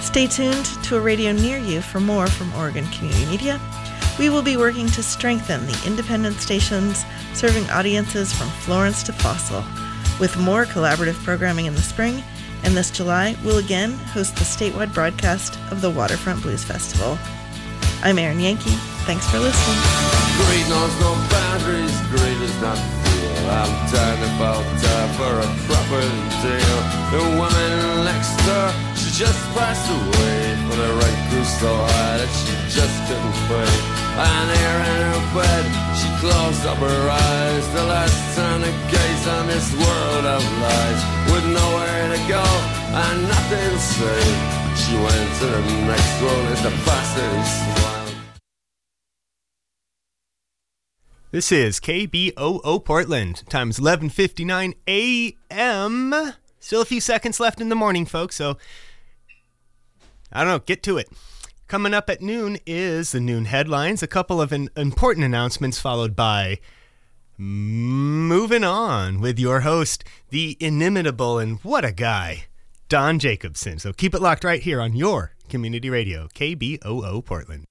Stay 0.00 0.28
tuned 0.28 0.64
to 0.84 0.96
a 0.96 1.00
radio 1.00 1.32
near 1.32 1.58
you 1.58 1.80
for 1.80 1.98
more 1.98 2.28
from 2.28 2.54
Oregon 2.54 2.86
Community 2.86 3.26
Media. 3.26 3.60
We 4.20 4.28
will 4.28 4.42
be 4.42 4.56
working 4.56 4.86
to 4.88 5.02
strengthen 5.02 5.66
the 5.66 5.82
independent 5.84 6.36
stations 6.36 7.04
serving 7.34 7.68
audiences 7.70 8.32
from 8.32 8.48
Florence 8.48 9.02
to 9.04 9.12
Fossil, 9.12 9.64
with 10.20 10.36
more 10.38 10.64
collaborative 10.64 11.22
programming 11.24 11.66
in 11.66 11.74
the 11.74 11.82
spring. 11.82 12.22
And 12.62 12.76
this 12.76 12.92
July, 12.92 13.36
we'll 13.44 13.58
again 13.58 13.94
host 14.12 14.36
the 14.36 14.44
statewide 14.44 14.94
broadcast 14.94 15.58
of 15.72 15.80
the 15.80 15.90
Waterfront 15.90 16.40
Blues 16.42 16.62
Festival. 16.62 17.18
I'm 18.04 18.18
Erin 18.18 18.38
Yanke. 18.38 18.76
Thanks 19.06 19.28
for 19.28 19.40
listening. 19.40 19.78
Greed 20.46 20.68
knows 20.68 21.00
no 21.00 21.14
boundaries, 21.30 22.00
greed 22.10 22.40
is 22.42 22.60
not. 22.60 22.99
I'm 23.48 23.72
talking 23.88 24.30
about 24.36 24.62
time 24.84 25.10
for 25.16 25.32
a 25.40 25.48
proper 25.68 26.02
deal. 26.44 26.80
The 27.14 27.22
woman 27.40 28.04
next 28.04 28.34
door, 28.44 28.68
she 28.98 29.08
just 29.14 29.40
passed 29.56 29.88
away. 29.88 30.56
But 30.68 30.78
her 30.84 30.94
rent 31.00 31.20
grew 31.30 31.44
so 31.44 31.70
high 31.70 32.16
that 32.20 32.32
she 32.40 32.52
just 32.68 32.96
couldn't 33.08 33.36
pay. 33.48 33.72
And 34.20 34.46
here 34.58 34.80
in 34.92 34.98
her 35.12 35.24
bed, 35.32 35.64
she 35.96 36.08
closed 36.20 36.64
up 36.66 36.78
her 36.78 37.04
eyes. 37.10 37.64
The 37.72 37.84
last 37.84 38.18
time 38.36 38.60
to 38.66 38.72
gaze 38.92 39.24
on 39.36 39.46
this 39.46 39.68
world 39.72 40.24
of 40.36 40.42
lies. 40.60 41.00
With 41.32 41.46
nowhere 41.48 42.06
to 42.14 42.20
go 42.28 42.44
and 42.92 43.16
nothing 43.28 43.72
say. 43.78 44.22
She 44.76 44.94
went 44.96 45.28
to 45.40 45.46
the 45.46 45.62
next 45.88 46.14
world 46.22 46.46
as 46.52 46.62
the 46.62 46.72
smiled. 46.74 47.99
This 51.32 51.52
is 51.52 51.78
KBOO 51.78 52.84
Portland. 52.84 53.44
Time's 53.48 53.78
11:59 53.78 54.74
a.m. 54.88 56.32
Still 56.58 56.82
a 56.82 56.84
few 56.84 57.00
seconds 57.00 57.38
left 57.38 57.60
in 57.60 57.68
the 57.68 57.76
morning, 57.76 58.04
folks, 58.04 58.34
so 58.34 58.58
I 60.32 60.40
don't 60.42 60.48
know, 60.48 60.58
get 60.58 60.82
to 60.82 60.98
it. 60.98 61.08
Coming 61.68 61.94
up 61.94 62.10
at 62.10 62.20
noon 62.20 62.58
is 62.66 63.12
the 63.12 63.20
noon 63.20 63.44
headlines, 63.44 64.02
a 64.02 64.08
couple 64.08 64.40
of 64.40 64.50
an 64.50 64.70
important 64.76 65.24
announcements 65.24 65.78
followed 65.78 66.16
by 66.16 66.58
moving 67.38 68.64
on 68.64 69.20
with 69.20 69.38
your 69.38 69.60
host, 69.60 70.02
the 70.30 70.56
inimitable 70.58 71.38
and 71.38 71.60
what 71.60 71.84
a 71.84 71.92
guy, 71.92 72.46
Don 72.88 73.20
Jacobson. 73.20 73.78
So 73.78 73.92
keep 73.92 74.16
it 74.16 74.20
locked 74.20 74.42
right 74.42 74.62
here 74.62 74.80
on 74.80 74.96
your 74.96 75.36
community 75.48 75.90
radio, 75.90 76.26
KBOO 76.34 77.24
Portland. 77.24 77.66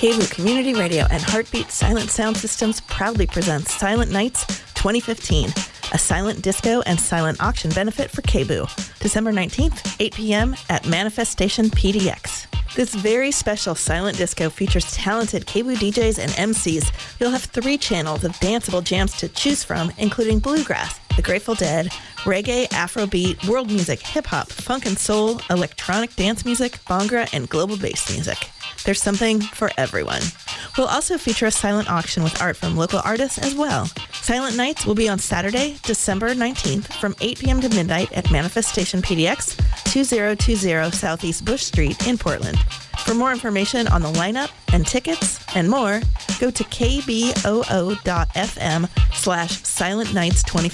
KBOO 0.00 0.30
Community 0.30 0.72
Radio 0.72 1.04
and 1.10 1.22
Heartbeat 1.22 1.70
Silent 1.70 2.08
Sound 2.08 2.34
Systems 2.34 2.80
proudly 2.80 3.26
presents 3.26 3.74
Silent 3.74 4.10
Nights 4.10 4.46
2015, 4.72 5.50
a 5.92 5.98
silent 5.98 6.40
disco 6.40 6.80
and 6.86 6.98
silent 6.98 7.38
auction 7.42 7.70
benefit 7.72 8.10
for 8.10 8.22
KBOO, 8.22 8.98
December 8.98 9.30
19th, 9.30 9.96
8 10.00 10.14
p.m. 10.14 10.56
at 10.70 10.86
Manifestation 10.86 11.66
PDX. 11.66 12.46
This 12.74 12.94
very 12.94 13.30
special 13.30 13.74
silent 13.74 14.16
disco 14.16 14.48
features 14.48 14.90
talented 14.90 15.44
KBOO 15.44 15.76
DJs 15.76 16.18
and 16.18 16.30
MCs. 16.54 17.20
You'll 17.20 17.32
have 17.32 17.44
three 17.44 17.76
channels 17.76 18.24
of 18.24 18.32
danceable 18.36 18.82
jams 18.82 19.12
to 19.18 19.28
choose 19.28 19.62
from, 19.62 19.92
including 19.98 20.38
bluegrass, 20.38 20.98
the 21.20 21.26
Grateful 21.26 21.54
Dead, 21.54 21.88
reggae, 22.24 22.66
Afrobeat, 22.68 23.46
world 23.46 23.68
music, 23.68 24.00
hip 24.00 24.26
hop, 24.26 24.50
funk 24.50 24.86
and 24.86 24.98
soul, 24.98 25.38
electronic 25.50 26.16
dance 26.16 26.46
music, 26.46 26.72
bhangra, 26.88 27.28
and 27.34 27.46
global 27.46 27.76
bass 27.76 28.10
music. 28.10 28.48
There's 28.84 29.02
something 29.02 29.40
for 29.40 29.70
everyone. 29.76 30.22
We'll 30.78 30.86
also 30.86 31.18
feature 31.18 31.44
a 31.46 31.50
silent 31.50 31.90
auction 31.90 32.22
with 32.22 32.40
art 32.40 32.56
from 32.56 32.74
local 32.74 33.02
artists 33.04 33.36
as 33.36 33.54
well. 33.54 33.90
Silent 34.12 34.56
Nights 34.56 34.86
will 34.86 34.94
be 34.94 35.10
on 35.10 35.18
Saturday, 35.18 35.76
December 35.82 36.34
19th 36.34 36.90
from 36.94 37.14
8 37.20 37.38
p.m. 37.38 37.60
to 37.60 37.68
midnight 37.68 38.10
at 38.12 38.30
Manifestation 38.30 39.02
PDX, 39.02 39.56
2020 39.92 40.90
Southeast 40.92 41.44
Bush 41.44 41.64
Street 41.64 42.06
in 42.06 42.16
Portland. 42.16 42.58
For 43.04 43.14
more 43.14 43.32
information 43.32 43.88
on 43.88 44.02
the 44.02 44.12
lineup 44.12 44.50
and 44.72 44.86
tickets 44.86 45.44
and 45.54 45.68
more, 45.68 46.00
go 46.38 46.50
to 46.50 46.64
kboo.fm 46.64 47.18
slash 49.14 49.62
silent 49.62 50.14
nights 50.14 50.42
2015. 50.44 50.70